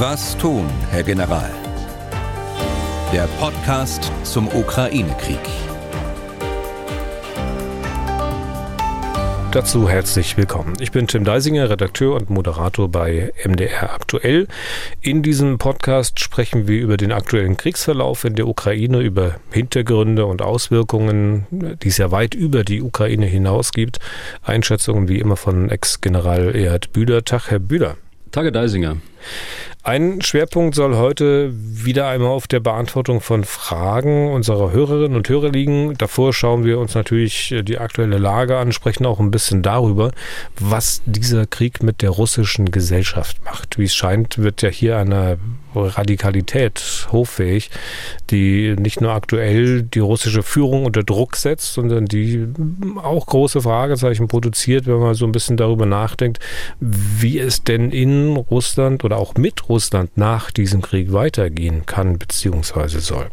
[0.00, 1.50] Was tun, Herr General?
[3.12, 5.40] Der Podcast zum Ukraine-Krieg.
[9.50, 10.74] Dazu herzlich willkommen.
[10.78, 14.46] Ich bin Tim Deisinger, Redakteur und Moderator bei MDR Aktuell.
[15.00, 20.42] In diesem Podcast sprechen wir über den aktuellen Kriegsverlauf in der Ukraine, über Hintergründe und
[20.42, 23.98] Auswirkungen, die es ja weit über die Ukraine hinaus gibt.
[24.44, 27.24] Einschätzungen wie immer von Ex-General Erhard Bühler.
[27.24, 27.96] Tag, Herr Bühler.
[28.30, 28.98] Tage Deisinger.
[29.84, 35.50] Ein Schwerpunkt soll heute wieder einmal auf der Beantwortung von Fragen unserer Hörerinnen und Hörer
[35.50, 35.96] liegen.
[35.96, 40.10] Davor schauen wir uns natürlich die aktuelle Lage an, sprechen auch ein bisschen darüber,
[40.58, 43.78] was dieser Krieg mit der russischen Gesellschaft macht.
[43.78, 45.38] Wie es scheint, wird ja hier eine
[45.74, 47.70] Radikalität hoffähig,
[48.30, 52.46] die nicht nur aktuell die russische Führung unter Druck setzt, sondern die
[53.02, 56.40] auch große Fragezeichen produziert, wenn man so ein bisschen darüber nachdenkt,
[56.80, 62.98] wie es denn in Russland oder auch mit Russland nach diesem Krieg weitergehen kann bzw.
[62.98, 63.28] soll.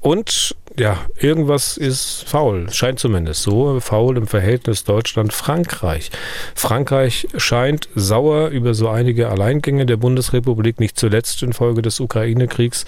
[0.00, 6.10] Und ja, irgendwas ist faul, scheint zumindest so, faul im Verhältnis Deutschland-Frankreich.
[6.54, 12.84] Frankreich scheint sauer über so einige Alleingänge der Bundesrepublik, nicht zuletzt infolge des Ukraine-Kriegs.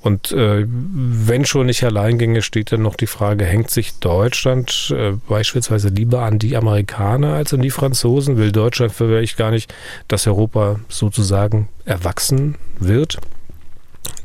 [0.00, 5.12] Und äh, wenn schon nicht Alleingänge, steht dann noch die Frage, hängt sich Deutschland äh,
[5.28, 8.36] beispielsweise lieber an die Amerikaner als an die Franzosen?
[8.36, 9.74] Will Deutschland vielleicht gar nicht,
[10.08, 13.18] dass Europa sozusagen erwachsen wird?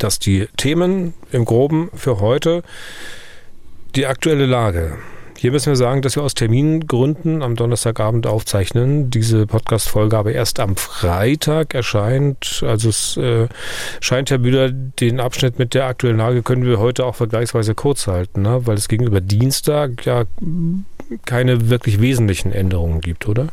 [0.04, 2.64] Dass die Themen im Groben für heute
[3.96, 4.98] die aktuelle Lage.
[5.40, 9.10] Hier müssen wir sagen, dass wir aus Termingründen am Donnerstagabend aufzeichnen.
[9.10, 12.62] Diese Podcast-Folge aber erst am Freitag erscheint.
[12.68, 13.48] Also es äh,
[14.02, 18.08] scheint, Herr Bühler, den Abschnitt mit der aktuellen Lage können wir heute auch vergleichsweise kurz
[18.08, 18.68] halten, ne?
[18.68, 20.26] weil es gegenüber Dienstag ja
[21.26, 23.48] keine wirklich wesentlichen Änderungen gibt, oder?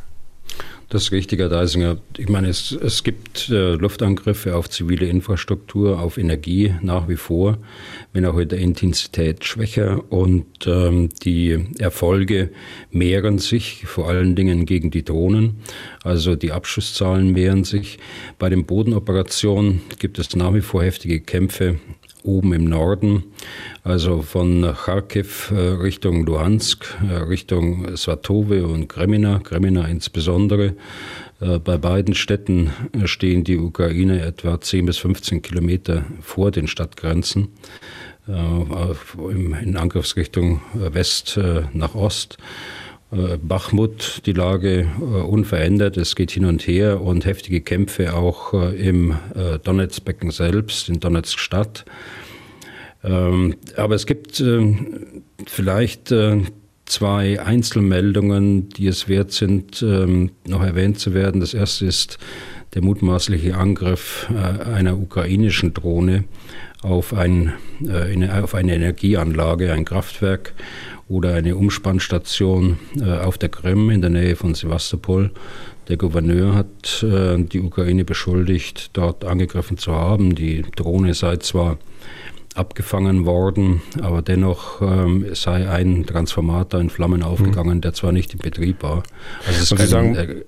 [0.89, 1.98] Das ist richtig, Herr Deisinger.
[2.17, 7.59] Ich meine, es, es gibt äh, Luftangriffe auf zivile Infrastruktur, auf Energie nach wie vor,
[8.12, 10.05] wenn auch in der Intensität schwächer.
[10.12, 12.50] Und ähm, die Erfolge
[12.93, 15.56] mehren sich, vor allen Dingen gegen die Drohnen.
[16.05, 17.99] Also die Abschusszahlen mehren sich.
[18.39, 21.81] Bei den Bodenoperationen gibt es nach wie vor heftige Kämpfe
[22.26, 23.25] oben im Norden,
[23.82, 30.75] also von Kharkiv äh, Richtung Luhansk, äh, Richtung Svatove und Kremina, Kremina insbesondere.
[31.41, 32.70] Äh, bei beiden Städten
[33.04, 37.48] stehen die Ukraine etwa 10 bis 15 Kilometer vor den Stadtgrenzen
[38.26, 41.38] in Angriffsrichtung West
[41.72, 42.38] nach Ost.
[43.11, 49.15] Bachmut, die Lage unverändert, es geht hin und her und heftige Kämpfe auch im
[49.62, 51.84] Donetsk-Becken selbst, in Donetsk-Stadt.
[53.06, 54.77] Ähm, aber es gibt äh,
[55.47, 56.43] vielleicht äh,
[56.87, 61.41] zwei Einzelmeldungen, die es wert sind, ähm, noch erwähnt zu werden.
[61.41, 62.19] Das erste ist
[62.75, 66.25] der mutmaßliche Angriff äh, einer ukrainischen Drohne
[66.83, 67.55] auf, ein,
[68.43, 70.53] auf eine Energieanlage, ein Kraftwerk
[71.09, 72.78] oder eine Umspannstation
[73.22, 75.31] auf der Krim in der Nähe von Sevastopol.
[75.89, 80.34] Der Gouverneur hat die Ukraine beschuldigt, dort angegriffen zu haben.
[80.34, 81.78] Die Drohne sei zwar
[82.56, 87.27] abgefangen worden, aber dennoch ähm, sei ein Transformator in Flammen mhm.
[87.27, 87.81] aufgegangen, mhm.
[87.83, 89.03] der zwar nicht in Betrieb war.
[89.47, 90.45] Also es ist kein sagen, äh,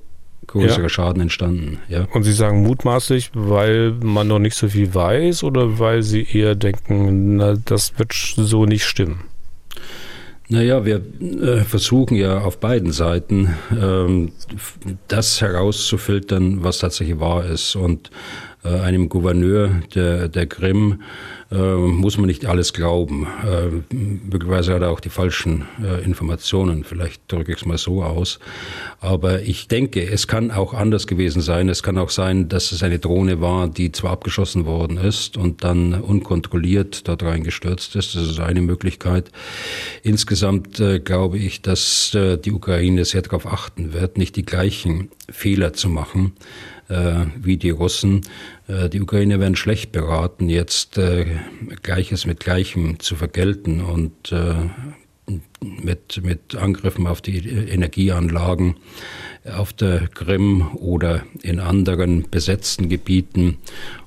[0.47, 0.89] größerer ja.
[0.89, 1.79] Schaden entstanden.
[1.89, 2.09] Ja.
[2.13, 6.55] Und Sie sagen mutmaßlich, weil man noch nicht so viel weiß oder weil Sie eher
[6.55, 9.21] denken, na, das wird so nicht stimmen?
[10.51, 14.33] Naja, wir äh, versuchen ja auf beiden Seiten ähm,
[15.07, 17.77] das herauszufiltern, was tatsächlich wahr ist.
[17.77, 18.11] Und
[18.63, 21.03] einem Gouverneur der, der Krim
[21.51, 23.27] äh, muss man nicht alles glauben.
[23.43, 28.03] Äh, möglicherweise hat er auch die falschen äh, Informationen, vielleicht drücke ich es mal so
[28.03, 28.39] aus.
[29.01, 31.69] Aber ich denke, es kann auch anders gewesen sein.
[31.71, 35.65] Es kann auch sein, dass es eine Drohne war, die zwar abgeschossen worden ist und
[35.65, 38.15] dann unkontrolliert dort reingestürzt ist.
[38.15, 39.31] Das ist eine Möglichkeit.
[40.03, 45.11] Insgesamt äh, glaube ich, dass äh, die Ukraine sehr darauf achten wird, nicht die gleichen
[45.31, 48.23] Fehler zu machen äh, wie die Russen.
[48.67, 51.27] Äh, die Ukrainer werden schlecht beraten, jetzt äh,
[51.83, 54.55] Gleiches mit Gleichem zu vergelten und äh,
[55.61, 58.77] mit, mit Angriffen auf die Energieanlagen
[59.57, 63.59] auf der Krim oder in anderen besetzten Gebieten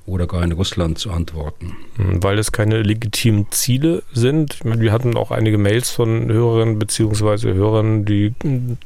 [0.06, 1.76] oder gar in Russland zu antworten.
[1.96, 4.58] Hm, weil es keine legitimen Ziele sind.
[4.64, 7.54] Wir hatten auch einige Mails von Hörerinnen bzw.
[7.54, 8.34] Hörern, die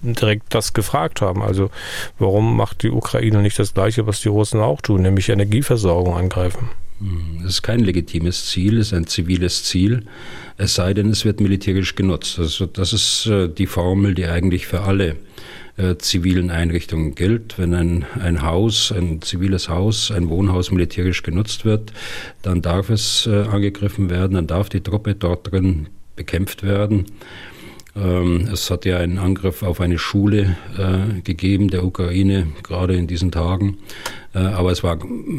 [0.03, 1.43] direkt das gefragt haben.
[1.43, 1.71] Also
[2.19, 6.69] warum macht die Ukraine nicht das Gleiche, was die Russen auch tun, nämlich Energieversorgung angreifen?
[7.01, 10.07] Hm, es ist kein legitimes Ziel, es ist ein ziviles Ziel,
[10.57, 12.39] es sei denn, es wird militärisch genutzt.
[12.39, 15.17] Also das ist äh, die Formel, die eigentlich für alle
[15.77, 17.59] äh, zivilen Einrichtungen gilt.
[17.59, 21.93] Wenn ein, ein Haus, ein ziviles Haus, ein Wohnhaus militärisch genutzt wird,
[22.43, 27.05] dann darf es äh, angegriffen werden, dann darf die Truppe dort drin bekämpft werden.
[27.97, 33.07] Ähm, es hat ja einen Angriff auf eine Schule äh, gegeben der Ukraine, gerade in
[33.07, 33.79] diesen Tagen.
[34.35, 34.99] Äh, aber es war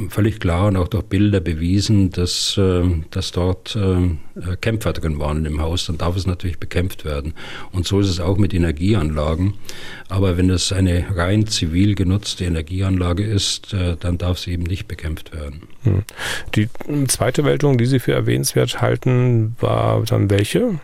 [0.09, 3.77] völlig klar und auch durch Bilder bewiesen, dass, äh, dass dort
[4.61, 5.85] Kämpfer drin waren dem Haus.
[5.85, 7.33] Dann darf es natürlich bekämpft werden.
[7.71, 9.53] Und so ist es auch mit Energieanlagen.
[10.09, 15.33] Aber wenn es eine rein zivil genutzte Energieanlage ist, dann darf sie eben nicht bekämpft
[15.33, 15.63] werden.
[15.83, 16.03] Hm.
[16.55, 16.69] Die
[17.07, 20.79] zweite Meldung, die Sie für erwähnenswert halten, war dann welche?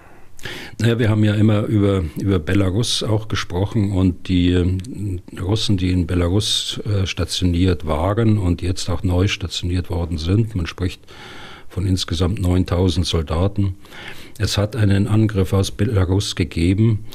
[0.79, 5.91] Naja, wir haben ja immer über, über Belarus auch gesprochen und die äh, Russen, die
[5.91, 10.55] in Belarus äh, stationiert waren und jetzt auch neu stationiert worden sind.
[10.55, 11.01] Man spricht
[11.69, 13.75] von insgesamt 9000 Soldaten.
[14.37, 17.05] Es hat einen Angriff aus Belarus gegeben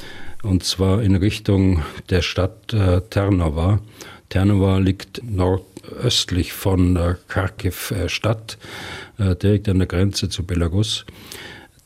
[0.43, 3.79] und zwar in Richtung der Stadt äh, Ternova.
[4.29, 8.57] Ternova liegt nordöstlich von äh, Kharkiv äh, Stadt,
[9.17, 11.05] äh, direkt an der Grenze zu Belarus.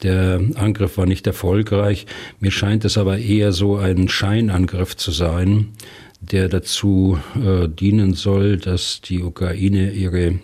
[0.04, 2.06] Der Angriff war nicht erfolgreich.
[2.40, 5.70] Mir scheint es aber eher so ein Scheinangriff zu sein,
[6.32, 10.40] der dazu äh, dienen soll, dass die Ukraine ihre äh,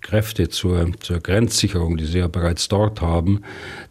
[0.00, 3.42] Kräfte zur, zur Grenzsicherung, die sie ja bereits dort haben,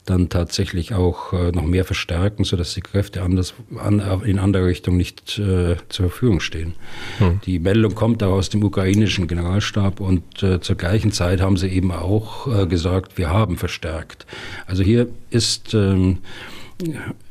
[0.06, 4.96] dann tatsächlich auch äh, noch mehr verstärken, sodass die Kräfte anders, an, in anderer Richtung
[4.98, 6.76] nicht äh, zur Verfügung stehen.
[7.18, 7.42] Hm.
[7.46, 11.68] Die Meldung kommt auch aus dem ukrainischen Generalstab und äh, zur gleichen Zeit haben sie
[11.68, 14.26] eben auch äh, gesagt, wir haben verstärkt.
[14.68, 16.20] Also hier ist ähm,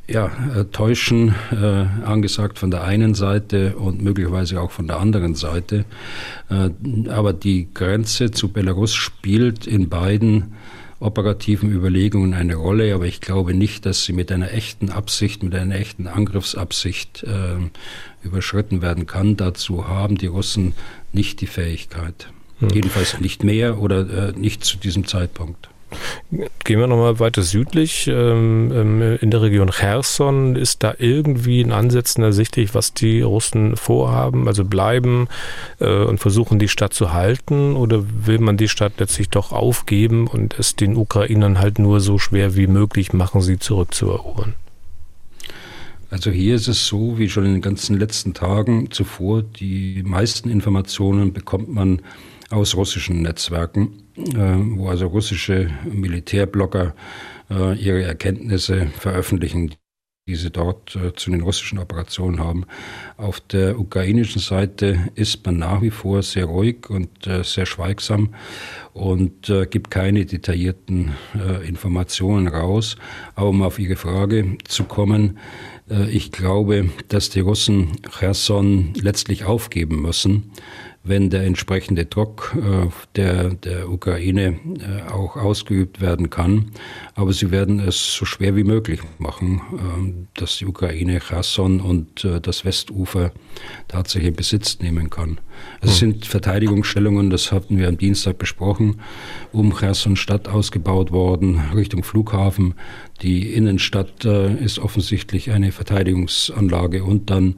[0.09, 5.35] ja, äh, Täuschen äh, angesagt von der einen Seite und möglicherweise auch von der anderen
[5.35, 5.85] Seite.
[6.49, 6.69] Äh,
[7.09, 10.55] aber die Grenze zu Belarus spielt in beiden
[10.99, 15.55] operativen Überlegungen eine Rolle, aber ich glaube nicht, dass sie mit einer echten Absicht, mit
[15.55, 17.55] einer echten Angriffsabsicht äh,
[18.21, 19.37] überschritten werden kann.
[19.37, 20.73] Dazu haben die Russen
[21.13, 22.31] nicht die Fähigkeit.
[22.59, 22.69] Hm.
[22.69, 25.69] Jedenfalls nicht mehr oder äh, nicht zu diesem Zeitpunkt.
[26.63, 28.07] Gehen wir nochmal weiter südlich.
[28.07, 33.75] Ähm, ähm, in der Region Cherson ist da irgendwie in Ansätzen ersichtlich, was die Russen
[33.75, 35.27] vorhaben, also bleiben
[35.79, 40.27] äh, und versuchen, die Stadt zu halten oder will man die Stadt letztlich doch aufgeben
[40.27, 44.53] und es den Ukrainern halt nur so schwer wie möglich machen, sie zurückzuerobern?
[46.11, 50.49] Also hier ist es so, wie schon in den ganzen letzten Tagen zuvor, die meisten
[50.49, 52.01] Informationen bekommt man
[52.49, 56.93] aus russischen Netzwerken, wo also russische Militärblogger
[57.49, 59.75] äh, ihre Erkenntnisse veröffentlichen,
[60.27, 62.65] die sie dort äh, zu den russischen Operationen haben.
[63.17, 68.35] Auf der ukrainischen Seite ist man nach wie vor sehr ruhig und äh, sehr schweigsam
[68.93, 71.13] und gibt keine detaillierten
[71.65, 72.97] Informationen raus.
[73.35, 75.37] Aber um auf Ihre Frage zu kommen,
[76.11, 80.51] ich glaube, dass die Russen Cherson letztlich aufgeben müssen
[81.09, 86.71] wenn der entsprechende Druck äh, der, der Ukraine äh, auch ausgeübt werden kann.
[87.19, 92.23] Aber sie werden es so schwer wie möglich machen, äh, dass die Ukraine Cherson und
[92.23, 93.33] äh, das Westufer
[93.89, 95.37] tatsächlich in Besitz nehmen kann.
[95.81, 96.13] Es hm.
[96.13, 99.01] sind Verteidigungsstellungen, das hatten wir am Dienstag besprochen,
[99.51, 102.75] um Cherson Stadt ausgebaut worden, Richtung Flughafen.
[103.21, 107.55] Die Innenstadt äh, ist offensichtlich eine Verteidigungsanlage und dann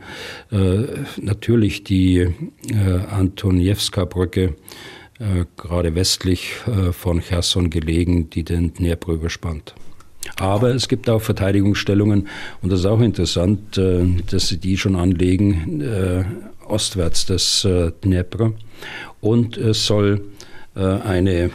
[0.51, 0.85] äh,
[1.21, 2.29] natürlich die
[3.11, 4.55] Antoniewska-Brücke,
[5.21, 9.75] äh, gerade westlich äh, von Cherson gelegen, die den Dnepr überspannt.
[10.37, 12.27] Aber es gibt auch Verteidigungsstellungen,
[12.63, 15.83] und das ist auch interessant, äh, dass sie die schon anlegen,
[16.67, 17.67] ostwärts des
[18.03, 18.53] Dnepr.
[19.19, 20.21] Und es soll
[20.73, 21.51] eine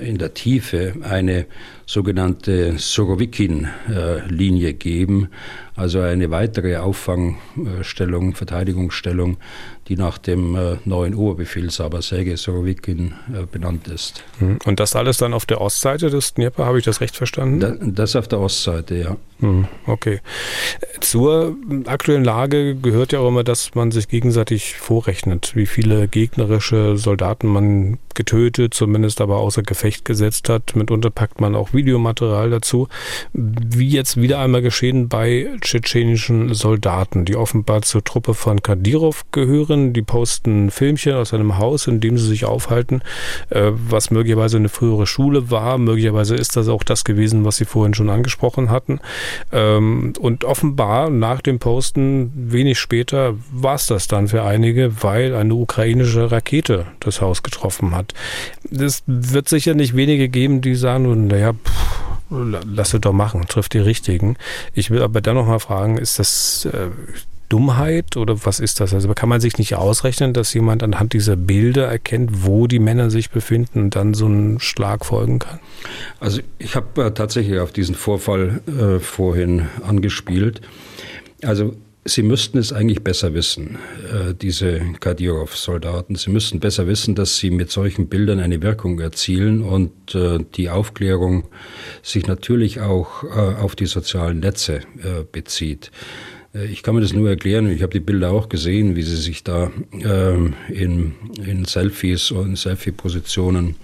[0.00, 1.44] in der Tiefe eine
[1.86, 5.28] sogenannte Sorowikin-Linie geben,
[5.76, 9.38] also eine weitere Auffangstellung, Verteidigungsstellung,
[9.88, 14.24] die nach dem äh, neuen Oberbefehlshaber Sergei Sorowikin äh, benannt ist.
[14.38, 14.58] Hm.
[14.64, 17.60] Und das alles dann auf der Ostseite des Dnieper, habe ich das recht verstanden?
[17.60, 19.16] Da, das auf der Ostseite, ja.
[19.40, 20.20] Hm, okay.
[21.00, 26.96] Zur aktuellen Lage gehört ja auch immer, dass man sich gegenseitig vorrechnet, wie viele gegnerische
[26.96, 30.76] Soldaten man getötet, zumindest aber außer Gefecht gesetzt hat.
[30.76, 32.88] Mitunter packt man auch Videomaterial dazu.
[33.32, 39.92] Wie jetzt wieder einmal geschehen bei tschetschenischen Soldaten, die offenbar zur Truppe von Kadyrov gehören.
[39.92, 43.02] Die posten Filmchen aus einem Haus, in dem sie sich aufhalten,
[43.50, 45.78] äh, was möglicherweise eine frühere Schule war.
[45.78, 49.00] Möglicherweise ist das auch das gewesen, was Sie vorhin schon angesprochen hatten.
[49.52, 55.34] Ähm, und offenbar nach dem Posten, wenig später, war es das dann für einige, weil
[55.34, 58.14] eine ukrainische Rakete das Haus getroffen hat.
[58.70, 61.52] Es wird sicher nicht wenige geben, die sagen, naja,
[62.30, 64.36] lass es doch machen, trifft die Richtigen.
[64.72, 66.90] Ich will aber dann nochmal fragen, ist das äh,
[67.48, 68.94] Dummheit oder was ist das?
[68.94, 73.10] Also kann man sich nicht ausrechnen, dass jemand anhand dieser Bilder erkennt, wo die Männer
[73.10, 75.60] sich befinden und dann so einen Schlag folgen kann?
[76.20, 80.62] Also ich habe äh, tatsächlich auf diesen Vorfall äh, vorhin angespielt.
[81.42, 83.78] Also Sie müssten es eigentlich besser wissen,
[84.12, 86.16] äh, diese Kadyrov-Soldaten.
[86.16, 90.68] Sie müssten besser wissen, dass sie mit solchen Bildern eine Wirkung erzielen und äh, die
[90.68, 91.44] Aufklärung
[92.02, 94.80] sich natürlich auch äh, auf die sozialen Netze
[95.32, 95.90] bezieht.
[96.70, 99.42] Ich kann mir das nur erklären, ich habe die Bilder auch gesehen, wie sie sich
[99.42, 103.74] da ähm, in, Selfies und Selfie-Positionen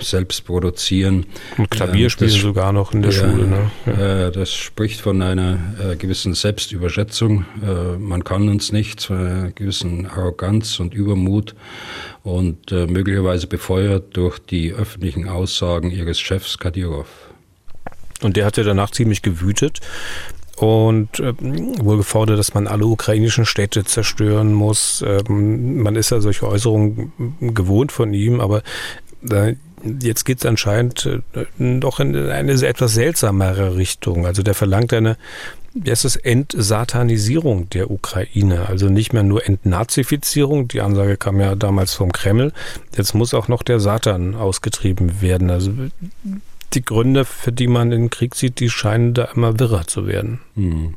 [0.00, 1.26] selbst produzieren.
[1.56, 3.46] Und Klavier spielen ähm, sogar noch in der ja, Schule.
[3.46, 3.70] Ne?
[3.86, 4.26] Ja.
[4.26, 7.44] Äh, das spricht von einer äh, gewissen Selbstüberschätzung.
[7.62, 11.54] Äh, man kann uns nichts, von einer gewissen Arroganz und Übermut
[12.22, 17.06] und äh, möglicherweise befeuert durch die öffentlichen Aussagen ihres Chefs Kadyrov.
[18.22, 19.80] Und der hat ja danach ziemlich gewütet
[20.56, 25.04] und äh, wohl gefordert, dass man alle ukrainischen Städte zerstören muss.
[25.06, 28.62] Ähm, man ist ja solche Äußerungen gewohnt von ihm, aber
[29.30, 29.54] äh,
[30.00, 34.26] jetzt geht es anscheinend äh, doch in eine etwas seltsamere Richtung.
[34.26, 35.16] Also der verlangt eine
[35.84, 38.66] es, Entsatanisierung der Ukraine.
[38.68, 40.68] Also nicht mehr nur Entnazifizierung.
[40.68, 42.52] Die Ansage kam ja damals vom Kreml.
[42.96, 45.50] Jetzt muss auch noch der Satan ausgetrieben werden.
[45.50, 45.72] Also
[46.74, 50.40] die Gründe, für die man den Krieg sieht, die scheinen da immer wirrer zu werden.
[50.54, 50.94] Hm.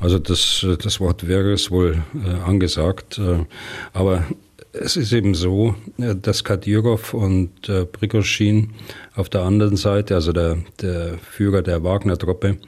[0.00, 3.18] Also das, das Wort wäre es wohl äh, angesagt.
[3.18, 3.44] Äh,
[3.92, 4.24] aber
[4.72, 8.70] es ist eben so, äh, dass Kadyrov und äh, Prigozhin
[9.14, 12.58] auf der anderen Seite, also der, der Führer der Wagner-Truppe,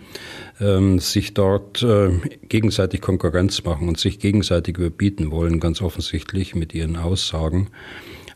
[0.60, 2.10] ähm, sich dort äh,
[2.48, 7.68] gegenseitig Konkurrenz machen und sich gegenseitig überbieten wollen, ganz offensichtlich mit ihren Aussagen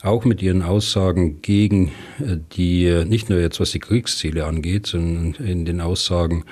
[0.03, 1.89] auch mit ihren Aussagen gegen
[2.21, 6.45] äh, die, äh, nicht nur jetzt was die Kriegsziele angeht, sondern in den Aussagen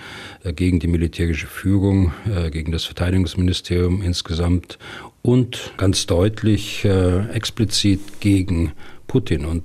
[0.44, 2.12] äh, gegen die militärische Führung,
[2.52, 4.78] gegen das Verteidigungsministerium insgesamt
[5.22, 8.72] und ganz deutlich explizit gegen
[9.06, 9.44] Putin.
[9.44, 9.64] Und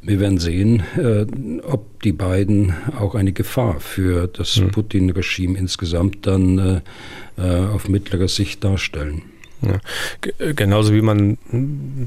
[0.00, 0.82] wir werden sehen,
[1.64, 4.70] ob die beiden auch eine Gefahr für das mhm.
[4.70, 6.82] Putin-Regime insgesamt dann
[7.36, 9.22] auf mittlere Sicht darstellen.
[9.62, 10.52] Ja.
[10.52, 11.38] Genauso wie man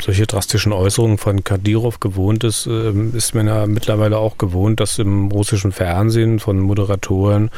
[0.02, 5.00] solche drastischen Äußerungen von Kadyrov gewohnt ist, ähm, ist man ja mittlerweile auch gewohnt, dass
[5.00, 7.50] im russischen Fernsehen von Moderatoren,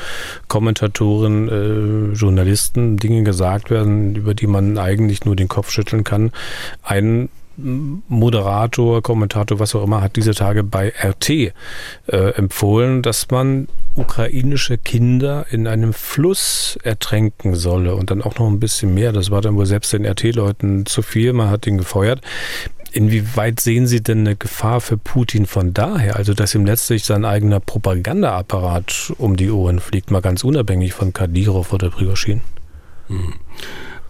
[0.48, 6.32] Kommentatoren, äh, Journalisten Dinge gesagt werden, über die man eigentlich nur den Kopf schütteln kann.
[6.84, 7.30] Ein
[8.08, 11.52] Moderator, Kommentator, was auch immer, hat diese Tage bei RT äh,
[12.08, 18.60] empfohlen, dass man ukrainische Kinder in einem Fluss ertränken solle und dann auch noch ein
[18.60, 19.12] bisschen mehr.
[19.12, 21.34] Das war dann wohl selbst den RT-Leuten zu viel.
[21.34, 22.22] Man hat ihn gefeuert.
[22.94, 26.18] Inwieweit sehen Sie denn eine Gefahr für Putin von daher?
[26.18, 31.14] Also, dass ihm letztlich sein eigener Propagandaapparat um die Ohren fliegt, mal ganz unabhängig von
[31.14, 32.42] Kadyrov oder Prigozhin?
[33.08, 33.34] Hm.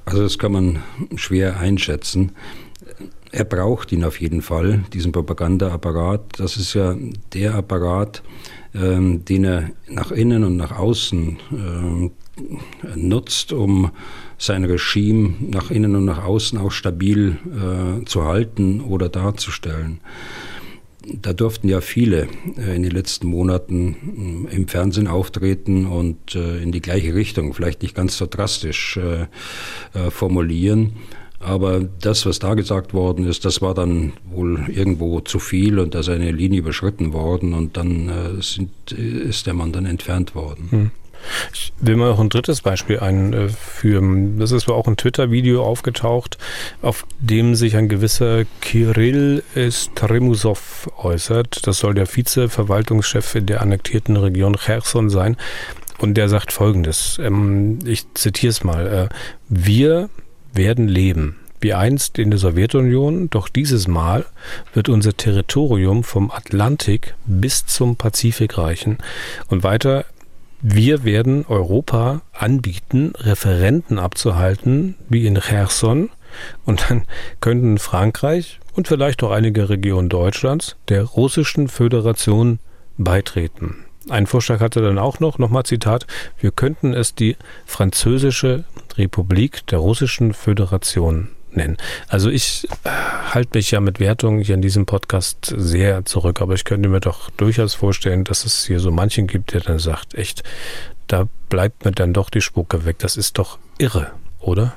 [0.06, 0.84] Also, das kann man
[1.16, 2.32] schwer einschätzen.
[3.32, 6.40] Er braucht ihn auf jeden Fall, diesen Propagandaapparat.
[6.40, 6.96] Das ist ja
[7.34, 8.24] der Apparat,
[8.76, 12.12] ähm, den er nach innen und nach außen ähm,
[12.96, 13.92] nutzt, um
[14.38, 20.00] sein Regime nach innen und nach außen auch stabil äh, zu halten oder darzustellen.
[21.04, 22.28] Da durften ja viele
[22.58, 27.54] äh, in den letzten Monaten äh, im Fernsehen auftreten und äh, in die gleiche Richtung,
[27.54, 29.00] vielleicht nicht ganz so drastisch
[30.10, 30.94] formulieren.
[31.42, 35.96] Aber das, was da gesagt worden ist, das war dann wohl irgendwo zu viel und
[35.96, 40.36] da ist eine Linie überschritten worden und dann äh, sind, ist der Mann dann entfernt
[40.36, 40.68] worden.
[40.70, 40.92] Hm.
[41.54, 44.40] Ich will mal noch ein drittes Beispiel einführen.
[44.40, 46.38] Das ist auch ein Twitter-Video aufgetaucht,
[46.82, 51.68] auf dem sich ein gewisser Kirill Stremusov äußert.
[51.68, 55.38] Das soll der Vize-Verwaltungschef in der annektierten Region Cherson sein.
[56.00, 57.20] Und der sagt Folgendes.
[57.22, 58.88] Ähm, ich zitiere es mal.
[58.88, 59.16] Äh,
[59.50, 60.10] wir
[60.54, 64.26] werden leben, wie einst in der Sowjetunion, doch dieses Mal
[64.74, 68.98] wird unser Territorium vom Atlantik bis zum Pazifik reichen.
[69.48, 70.06] Und weiter,
[70.62, 76.10] wir werden Europa anbieten, Referenten abzuhalten, wie in Cherson,
[76.66, 77.04] und dann
[77.42, 82.60] könnten Frankreich und vielleicht auch einige Regionen Deutschlands der russischen Föderation
[82.98, 83.86] beitreten.
[84.10, 86.08] Ein Vorschlag hatte dann auch noch, nochmal Zitat,
[86.40, 88.64] wir könnten es die französische
[88.98, 91.78] Republik der Russischen Föderation nennen.
[92.08, 96.54] Also ich äh, halte mich ja mit Wertungen hier in diesem Podcast sehr zurück, aber
[96.56, 100.16] ich könnte mir doch durchaus vorstellen, dass es hier so manchen gibt, der dann sagt,
[100.16, 100.44] echt,
[101.08, 103.00] da bleibt mir dann doch die Spucke weg.
[103.00, 104.74] Das ist doch irre, oder?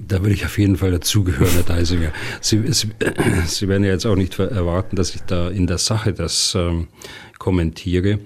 [0.00, 2.12] Da würde ich auf jeden Fall dazugehören, Herr Deisinger.
[2.40, 2.90] Sie, Sie,
[3.46, 6.86] Sie, werden ja jetzt auch nicht erwarten, dass ich da in der Sache das ähm,
[7.38, 8.18] kommentiere.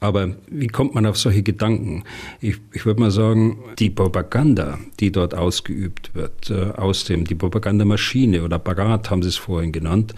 [0.00, 2.04] Aber wie kommt man auf solche Gedanken?
[2.40, 7.34] Ich, ich würde mal sagen, die Propaganda, die dort ausgeübt wird, äh, aus dem, die
[7.34, 10.14] Propagandamaschine oder Apparat haben Sie es vorhin genannt,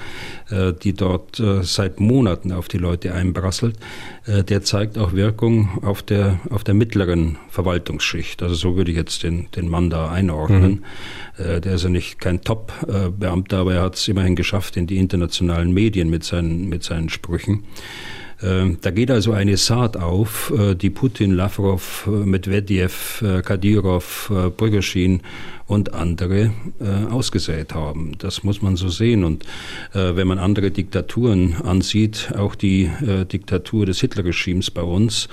[0.51, 3.77] äh, die dort äh, seit Monaten auf die Leute einbrasselt,
[4.27, 8.43] äh, der zeigt auch Wirkung auf der, auf der mittleren Verwaltungsschicht.
[8.43, 10.85] Also so würde ich jetzt den, den Mann da einordnen.
[11.39, 11.45] Mhm.
[11.45, 14.99] Äh, der ist ja nicht kein Top-Beamter, aber er hat es immerhin geschafft in die
[14.99, 17.65] internationalen Medien mit seinen, mit seinen Sprüchen.
[18.43, 24.33] Ähm, da geht also eine Saat auf, äh, die Putin, Lavrov, äh, Medvedev, äh, Kadyrov,
[24.57, 25.21] Prigozhin
[25.67, 26.53] und andere
[27.11, 28.13] ausgesät haben.
[28.19, 29.25] Das muss man so sehen.
[29.25, 29.45] Und
[29.93, 32.91] wenn man andere Diktaturen ansieht, auch die
[33.33, 35.29] Diktatur des Hitlerregimes bei uns,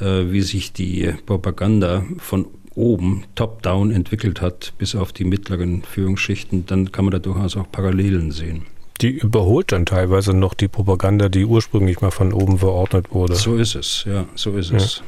[0.00, 6.90] wie sich die Propaganda von oben, top-down entwickelt hat, bis auf die mittleren Führungsschichten, dann
[6.90, 8.62] kann man da durchaus auch Parallelen sehen
[9.00, 13.34] die überholt dann teilweise noch die Propaganda, die ursprünglich mal von oben verordnet wurde.
[13.34, 15.02] So ist es, ja, so ist es.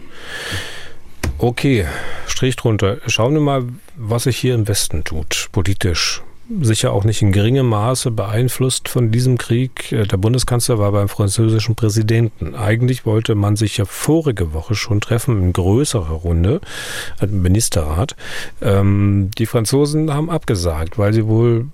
[1.39, 1.87] Okay,
[2.27, 2.99] Strich drunter.
[3.07, 3.65] Schauen wir mal,
[3.97, 6.23] was sich hier im Westen tut, politisch.
[6.61, 9.91] Sicher auch nicht in geringem Maße beeinflusst von diesem Krieg.
[9.91, 12.55] Äh, der Bundeskanzler war beim französischen Präsidenten.
[12.55, 16.61] Eigentlich wollte man sich ja vorige Woche schon treffen in größerer Runde,
[17.21, 18.15] im Ministerrat.
[18.63, 21.67] Ähm, die Franzosen haben abgesagt, weil sie wohl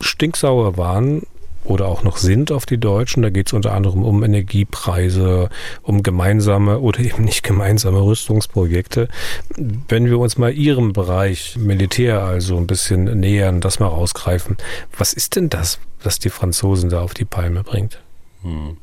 [0.00, 1.22] stinksauer waren
[1.66, 3.22] oder auch noch sind auf die Deutschen.
[3.22, 5.50] Da geht es unter anderem um Energiepreise,
[5.82, 9.08] um gemeinsame oder eben nicht gemeinsame Rüstungsprojekte.
[9.56, 14.56] Wenn wir uns mal Ihrem Bereich Militär also ein bisschen nähern, das mal rausgreifen,
[14.96, 18.00] was ist denn das, was die Franzosen da auf die Palme bringt?
[18.42, 18.76] Hm.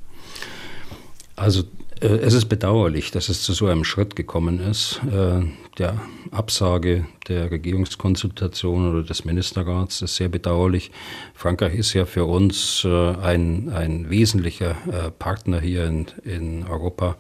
[1.36, 1.64] Also
[2.04, 5.42] es ist bedauerlich, dass es zu so einem Schritt gekommen ist, äh,
[5.78, 10.92] der Absage der Regierungskonsultation oder des Ministerrats ist sehr bedauerlich.
[11.34, 14.76] Frankreich ist ja für uns äh, ein, ein wesentlicher
[15.18, 17.16] Partner hier in, in Europa,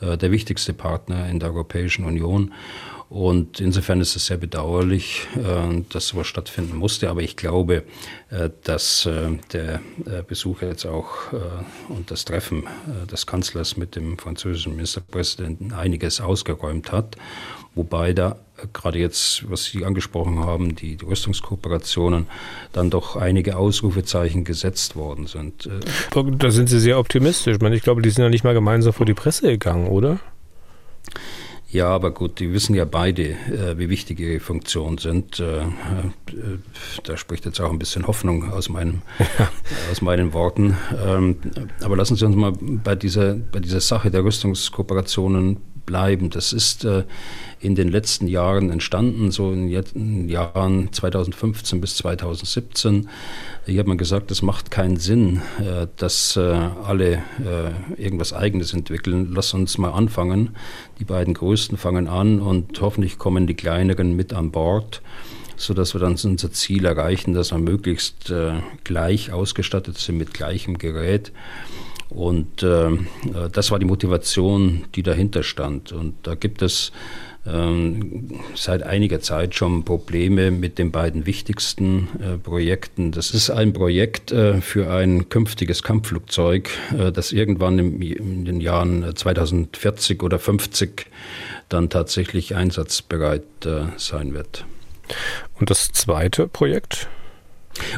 [0.00, 2.52] der wichtigste Partner in der Europäischen Union.
[3.12, 7.10] Und insofern ist es sehr bedauerlich, äh, dass sowas stattfinden musste.
[7.10, 7.82] Aber ich glaube,
[8.30, 9.80] äh, dass äh, der
[10.26, 11.32] Besuch jetzt auch
[11.88, 12.64] und das Treffen
[13.10, 17.16] des Kanzlers mit dem französischen Ministerpräsidenten einiges ausgeräumt hat.
[17.74, 18.36] Wobei da
[18.72, 22.26] gerade jetzt, was Sie angesprochen haben, die, Rüstungskooperationen,
[22.72, 25.68] dann doch einige Ausrufezeichen gesetzt worden sind.
[26.38, 27.58] Da sind Sie sehr optimistisch.
[27.60, 30.18] Ich, glaube, die sind ja nicht mal gemeinsam vor die Presse gegangen, oder?
[31.72, 35.40] Ja, aber gut, die wissen ja beide, äh, wie wichtig ihre Funktionen sind.
[35.40, 35.64] Äh, äh,
[37.04, 39.00] da spricht jetzt auch ein bisschen Hoffnung aus, meinem,
[39.90, 40.76] aus meinen Worten.
[41.02, 41.36] Ähm,
[41.80, 46.30] aber lassen Sie uns mal bei dieser, bei dieser Sache der Rüstungskooperationen bleiben.
[46.30, 47.04] Das ist äh,
[47.60, 53.08] in den letzten Jahren entstanden, so in den Jahren 2015 bis 2017.
[53.66, 58.74] Hier hat man gesagt, es macht keinen Sinn, äh, dass äh, alle äh, irgendwas Eigenes
[58.74, 59.32] entwickeln.
[59.32, 60.56] Lass uns mal anfangen.
[60.98, 65.02] Die beiden Größten fangen an und hoffentlich kommen die Kleineren mit an Bord
[65.56, 70.76] sodass wir dann unser Ziel erreichen, dass wir möglichst äh, gleich ausgestattet sind mit gleichem
[70.76, 71.32] Gerät.
[72.14, 72.90] Und äh,
[73.52, 75.92] das war die Motivation, die dahinter stand.
[75.92, 76.92] Und da gibt es
[77.46, 83.12] ähm, seit einiger Zeit schon Probleme mit den beiden wichtigsten äh, Projekten.
[83.12, 88.60] Das ist ein Projekt äh, für ein künftiges Kampfflugzeug, äh, das irgendwann im, in den
[88.60, 91.06] Jahren 2040 oder 50
[91.68, 94.66] dann tatsächlich einsatzbereit äh, sein wird.
[95.58, 97.08] Und das zweite Projekt?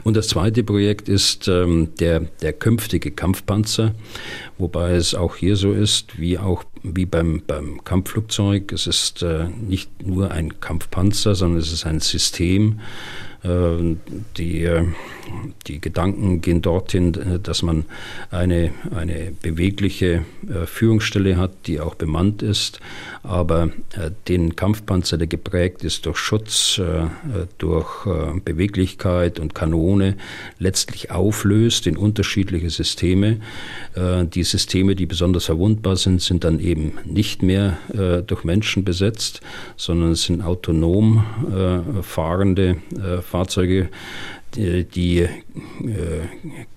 [0.04, 3.94] Und das zweite Projekt ist ähm, der, der künftige Kampfpanzer,
[4.58, 8.72] wobei es auch hier so ist, wie auch wie beim, beim Kampfflugzeug.
[8.72, 12.80] Es ist äh, nicht nur ein Kampfpanzer, sondern es ist ein System,
[13.42, 13.96] äh,
[14.36, 14.86] die, äh,
[15.66, 17.84] die Gedanken gehen dorthin, äh, dass man
[18.30, 20.24] eine, eine bewegliche
[20.66, 22.80] Führungsstelle hat, die auch bemannt ist,
[23.22, 23.70] aber
[24.28, 26.80] den Kampfpanzer, der geprägt ist durch Schutz,
[27.58, 28.06] durch
[28.44, 30.16] Beweglichkeit und Kanone,
[30.58, 33.40] letztlich auflöst in unterschiedliche Systeme.
[33.96, 37.78] Die Systeme, die besonders verwundbar sind, sind dann eben nicht mehr
[38.26, 39.40] durch Menschen besetzt,
[39.76, 41.24] sondern es sind autonom
[42.02, 42.76] fahrende
[43.22, 43.88] Fahrzeuge,
[44.56, 45.30] die, die äh,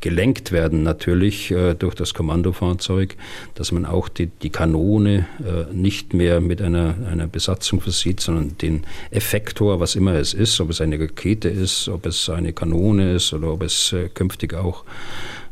[0.02, 3.16] gelenkt werden natürlich äh, durch das Kommandofahrzeug,
[3.56, 8.58] dass man auch die, die Kanone äh, nicht mehr mit einer, einer Besatzung versieht, sondern
[8.58, 13.14] den Effektor, was immer es ist, ob es eine Rakete ist, ob es eine Kanone
[13.14, 14.84] ist oder ob es äh, künftig auch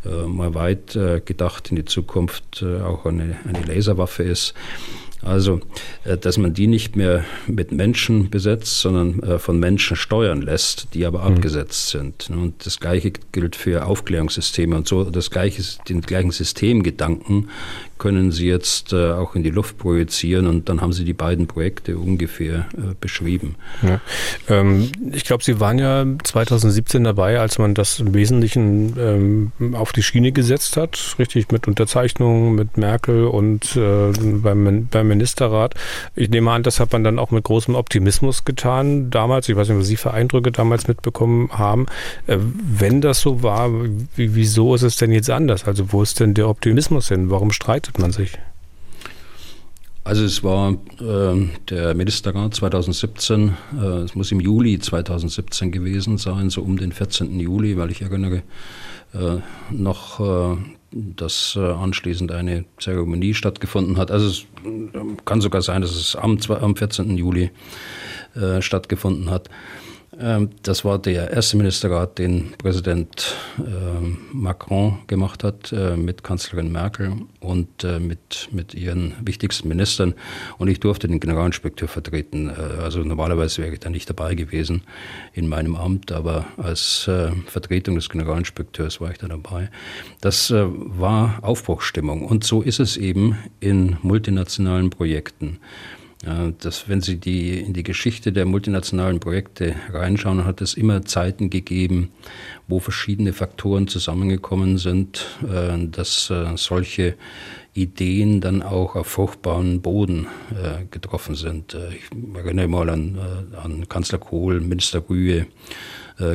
[0.05, 4.53] äh, mal weit äh, gedacht in die Zukunft auch eine, eine Laserwaffe ist
[5.25, 5.59] also,
[6.03, 10.93] äh, dass man die nicht mehr mit Menschen besetzt, sondern äh, von Menschen steuern lässt,
[10.93, 11.35] die aber mhm.
[11.35, 12.29] abgesetzt sind.
[12.29, 15.03] Und das Gleiche gilt für Aufklärungssysteme und so.
[15.03, 17.49] Das gleiche, den gleichen Systemgedanken
[17.97, 21.47] können Sie jetzt äh, auch in die Luft projizieren und dann haben Sie die beiden
[21.47, 23.55] Projekte ungefähr äh, beschrieben.
[23.81, 24.01] Ja.
[24.49, 29.93] Ähm, ich glaube, Sie waren ja 2017 dabei, als man das im Wesentlichen ähm, auf
[29.93, 35.75] die Schiene gesetzt hat, richtig mit Unterzeichnungen mit Merkel und äh, beim, beim Ministerrat.
[36.15, 39.47] Ich nehme an, das hat man dann auch mit großem Optimismus getan damals.
[39.47, 41.85] Ich weiß nicht, was Sie für Eindrücke damals mitbekommen haben.
[42.27, 43.69] Äh, wenn das so war,
[44.15, 45.65] wieso ist es denn jetzt anders?
[45.65, 47.29] Also wo ist denn der Optimismus hin?
[47.29, 48.37] Warum streitet streitet man sich?
[50.03, 56.51] Also es war äh, der Ministerrat 2017, äh, es muss im Juli 2017 gewesen sein,
[56.51, 57.39] so um den 14.
[57.39, 58.43] Juli, weil ich erinnere
[59.13, 59.37] äh,
[59.71, 60.57] noch, äh,
[60.91, 64.11] dass äh, anschließend eine Zeremonie stattgefunden hat.
[64.11, 67.17] Also es äh, kann sogar sein, dass es am, am 14.
[67.17, 67.51] Juli
[68.59, 69.49] stattgefunden hat.
[70.19, 76.71] Ähm, das war der erste Ministerrat, den Präsident ähm, Macron gemacht hat äh, mit Kanzlerin
[76.71, 80.13] Merkel und äh, mit, mit ihren wichtigsten Ministern.
[80.57, 82.49] Und ich durfte den Generalinspekteur vertreten.
[82.49, 84.83] Äh, also normalerweise wäre ich da nicht dabei gewesen
[85.33, 87.09] in meinem Amt, aber als
[87.47, 89.69] Vertretung des Generalinspekteurs war ich da dabei.
[90.21, 92.25] Das war Aufbruchsstimmung.
[92.25, 95.59] Und so ist es eben in multinationalen Projekten.
[96.59, 101.51] Das, wenn Sie die, in die Geschichte der multinationalen Projekte reinschauen, hat es immer Zeiten
[101.51, 102.09] gegeben,
[102.67, 107.15] wo verschiedene Faktoren zusammengekommen sind, äh, dass äh, solche
[107.75, 111.77] Ideen dann auch auf fruchtbaren Boden äh, getroffen sind.
[111.91, 113.19] Ich erinnere mal an,
[113.61, 115.47] an Kanzler Kohl, Minister Rühe,